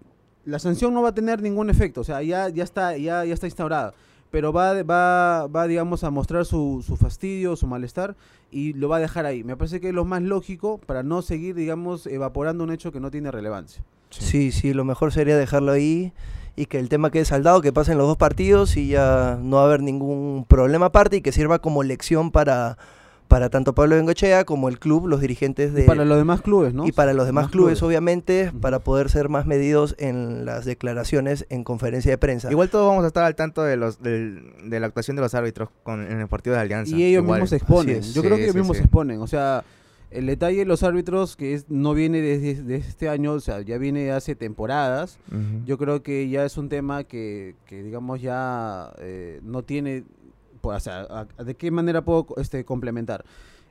la 0.44 0.58
sanción 0.58 0.94
no 0.94 1.02
va 1.02 1.08
a 1.08 1.14
tener 1.14 1.42
ningún 1.42 1.70
efecto, 1.70 2.02
o 2.02 2.04
sea, 2.04 2.22
ya, 2.22 2.48
ya, 2.48 2.62
está, 2.62 2.96
ya, 2.96 3.24
ya 3.24 3.34
está 3.34 3.46
instaurada. 3.46 3.94
Pero 4.30 4.52
va, 4.52 4.82
va, 4.82 5.46
va, 5.46 5.66
digamos, 5.66 6.04
a 6.04 6.10
mostrar 6.10 6.46
su, 6.46 6.82
su 6.86 6.96
fastidio, 6.96 7.54
su 7.54 7.66
malestar 7.66 8.16
y 8.50 8.72
lo 8.72 8.88
va 8.88 8.96
a 8.96 9.00
dejar 9.00 9.26
ahí. 9.26 9.44
Me 9.44 9.56
parece 9.56 9.80
que 9.80 9.88
es 9.88 9.94
lo 9.94 10.04
más 10.04 10.22
lógico 10.22 10.78
para 10.78 11.02
no 11.02 11.22
seguir, 11.22 11.54
digamos, 11.54 12.06
evaporando 12.06 12.64
un 12.64 12.72
hecho 12.72 12.92
que 12.92 13.00
no 13.00 13.10
tiene 13.10 13.30
relevancia. 13.30 13.82
Sí, 14.10 14.52
sí, 14.52 14.72
lo 14.74 14.84
mejor 14.84 15.12
sería 15.12 15.36
dejarlo 15.36 15.72
ahí 15.72 16.12
y 16.56 16.66
que 16.66 16.78
el 16.78 16.88
tema 16.88 17.10
quede 17.10 17.24
saldado, 17.24 17.62
que 17.62 17.72
pasen 17.72 17.96
los 17.98 18.06
dos 18.06 18.16
partidos 18.16 18.76
y 18.76 18.88
ya 18.88 19.38
no 19.40 19.56
va 19.56 19.62
a 19.62 19.66
haber 19.66 19.82
ningún 19.82 20.44
problema 20.48 20.86
aparte 20.86 21.16
y 21.16 21.20
que 21.22 21.32
sirva 21.32 21.60
como 21.60 21.82
lección 21.82 22.30
para, 22.30 22.76
para 23.26 23.48
tanto 23.48 23.74
Pablo 23.74 23.96
Bengochea 23.96 24.44
como 24.44 24.68
el 24.68 24.78
club, 24.78 25.06
los 25.06 25.22
dirigentes 25.22 25.72
de... 25.72 25.84
Y 25.84 25.86
para 25.86 26.04
los 26.04 26.18
demás 26.18 26.42
clubes, 26.42 26.74
¿no? 26.74 26.86
y 26.86 26.92
para 26.92 27.14
los 27.14 27.24
demás 27.24 27.44
Más 27.44 27.50
clubes, 27.52 27.78
clubes. 27.78 27.82
obviamente, 27.82 28.52
para 28.60 28.80
poder 28.80 29.08
ser 29.08 29.30
más 29.30 29.46
medidos 29.46 29.94
en 29.98 30.44
las 30.44 30.66
declaraciones 30.66 31.46
en 31.48 31.64
conferencia 31.64 32.10
de 32.10 32.18
prensa. 32.18 32.50
Igual 32.50 32.68
todos 32.68 32.86
vamos 32.86 33.04
a 33.04 33.06
estar 33.06 33.24
al 33.24 33.34
tanto 33.34 33.62
de 33.62 33.78
los 33.78 34.02
del- 34.02 34.52
de 34.68 34.78
la 34.78 34.88
actuación 34.88 35.16
de 35.16 35.22
los 35.22 35.34
árbitros 35.34 35.70
con, 35.82 36.02
en 36.02 36.20
el 36.20 36.28
partido 36.28 36.54
de 36.54 36.60
Alianza. 36.60 36.94
Y 36.94 37.02
ellos 37.04 37.22
Igual. 37.22 37.38
mismos 37.40 37.50
se 37.50 37.56
exponen. 37.56 38.02
Yo 38.02 38.20
creo 38.20 38.34
Sí, 38.34 38.38
que 38.40 38.44
ellos 38.44 38.56
mismos 38.56 38.76
sí. 38.76 38.80
se 38.82 38.84
exponen. 38.84 39.20
O 39.22 39.26
sea, 39.26 39.64
el 40.12 40.26
detalle 40.26 40.58
de 40.58 40.64
los 40.64 40.82
árbitros, 40.82 41.36
que 41.36 41.54
es, 41.54 41.68
no 41.70 41.94
viene 41.94 42.20
desde, 42.20 42.62
desde 42.62 42.88
este 42.88 43.08
año, 43.08 43.32
o 43.32 43.40
sea, 43.40 43.60
ya 43.62 43.78
viene 43.78 44.10
hace 44.12 44.34
temporadas. 44.34 45.18
Yo 45.66 45.78
creo 45.78 46.02
que 46.02 46.28
ya 46.28 46.44
es 46.44 46.56
un 46.58 46.68
tema 46.68 47.04
que, 47.04 47.54
que 47.66 47.82
digamos, 47.82 48.20
ya 48.20 48.92
eh, 48.98 49.40
no 49.42 49.62
tiene. 49.62 50.04
pues, 50.60 50.76
o 50.76 50.80
sea, 50.80 51.00
a- 51.36 51.42
¿de 51.44 51.54
qué 51.56 51.70
manera 51.70 52.04
puedo 52.04 52.26
este, 52.36 52.64
complementar? 52.64 53.24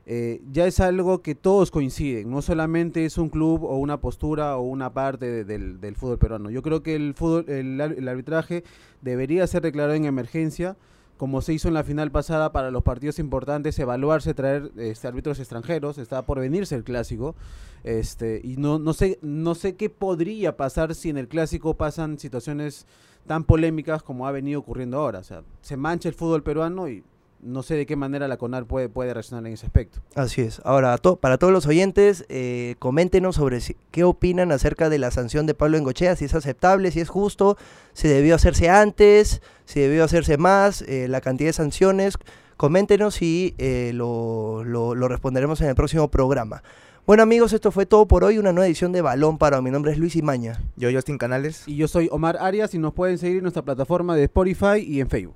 Eh, 0.08 0.42
ya 0.52 0.66
es 0.66 0.80
algo 0.80 1.22
que 1.22 1.36
todos 1.36 1.70
coinciden, 1.70 2.30
no 2.32 2.42
solamente 2.42 3.06
es 3.06 3.20
un 3.20 3.30
club 3.30 3.64
o 3.64 3.78
una 3.78 4.02
postura 4.02 4.58
o 4.58 4.62
una 4.64 4.92
parte 4.92 5.28
de- 5.28 5.44
del, 5.46 5.80
del 5.80 5.96
fútbol 5.96 6.18
peruano. 6.18 6.50
Yo 6.50 6.64
creo 6.64 6.82
que 6.82 6.96
el 6.96 7.14
fútbol, 7.14 7.46
el 7.48 8.08
arbitraje 8.08 8.64
debería 9.02 9.46
ser 9.46 9.62
declarado 9.62 9.94
en 9.94 10.06
emergencia, 10.06 10.76
como 11.22 11.44
se 11.44 11.54
hizo 11.54 11.68
en 11.68 11.76
la 11.76 11.84
final 11.84 12.10
pasada 12.10 12.52
para 12.52 12.72
los 12.72 12.82
partidos 12.82 13.20
importantes, 13.20 13.78
evaluarse, 13.78 14.34
traer 14.34 14.72
este, 14.78 15.08
árbitros 15.08 15.38
extranjeros, 15.38 16.00
está 16.00 16.26
por 16.26 16.40
venirse 16.40 16.74
el 16.74 16.84
clásico, 16.84 17.36
este, 17.84 18.42
y 18.44 18.58
no, 18.58 18.80
no 18.80 18.94
sé, 18.94 19.20
no 19.22 19.54
sé 19.54 19.76
qué 19.76 19.92
podría 19.92 20.58
pasar 20.58 20.96
si 20.96 21.12
en 21.12 21.20
el 21.20 21.28
clásico 21.28 21.76
pasan 21.76 22.18
situaciones 22.18 22.88
tan 23.28 23.44
polémicas 23.44 24.02
como 24.02 24.26
ha 24.26 24.32
venido 24.32 24.60
ocurriendo 24.62 24.98
ahora. 24.98 25.20
O 25.20 25.24
sea, 25.24 25.44
se 25.62 25.78
mancha 25.78 26.10
el 26.10 26.16
fútbol 26.16 26.42
peruano 26.42 26.90
y 26.90 27.04
no 27.44 27.64
sé 27.64 27.76
de 27.76 27.86
qué 27.86 27.96
manera 27.96 28.28
la 28.28 28.38
CONAR 28.38 28.66
puede, 28.66 28.90
puede 28.90 29.14
reaccionar 29.14 29.46
en 29.48 29.54
ese 29.54 29.66
aspecto. 29.66 30.00
Así 30.16 30.42
es. 30.42 30.62
Ahora, 30.64 30.98
to- 30.98 31.16
para 31.18 31.38
todos 31.38 31.52
los 31.52 31.66
oyentes, 31.66 32.26
eh, 32.30 32.76
coméntenos 32.80 33.36
sobre 33.36 33.62
si- 33.62 33.76
qué 33.92 34.04
opinan 34.04 34.52
acerca 34.52 34.90
de 34.90 35.00
la 35.00 35.12
sanción 35.12 35.46
de 35.48 35.54
Pablo 35.54 35.78
Engochea, 35.78 36.16
si 36.16 36.26
es 36.26 36.36
aceptable, 36.36 36.92
si 36.92 37.00
es 37.00 37.10
justo, 37.10 37.58
si 37.94 38.08
debió 38.08 38.36
hacerse 38.36 38.70
antes, 38.70 39.42
si 39.66 39.80
debió 39.80 40.04
hacerse 40.04 40.38
más, 40.38 40.82
eh, 40.84 41.08
la 41.08 41.22
cantidad 41.22 41.50
de 41.50 41.54
sanciones. 41.54 42.16
Coméntenos 42.58 43.22
y 43.24 43.56
eh, 43.58 43.92
lo, 43.94 44.64
lo- 44.64 44.94
lo 44.94 45.08
responderemos 45.08 45.60
en 45.62 45.68
el 45.70 45.76
próximo 45.76 46.10
programa. 46.10 46.62
Bueno 47.08 47.24
amigos, 47.24 47.52
esto 47.54 47.72
fue 47.72 47.88
todo 47.88 48.08
por 48.08 48.24
hoy, 48.24 48.38
una 48.38 48.52
nueva 48.54 48.68
edición 48.68 48.92
de 48.92 49.02
Balón 49.02 49.40
para. 49.40 49.60
Mi 49.64 49.72
nombre 49.72 49.92
es 49.92 49.98
Luis 49.98 50.16
Imaña. 50.16 50.62
Yo, 50.78 50.92
Justin 50.94 51.18
Canales. 51.18 51.64
Y 51.66 51.76
yo 51.76 51.88
soy 51.88 52.08
Omar 52.12 52.38
Arias 52.40 52.76
y 52.76 52.78
nos 52.78 52.94
pueden 52.94 53.18
seguir 53.18 53.38
en 53.38 53.42
nuestra 53.44 53.64
plataforma 53.64 54.16
de 54.16 54.26
Spotify 54.26 54.78
y 54.86 55.02
en 55.02 55.10
Facebook. 55.10 55.36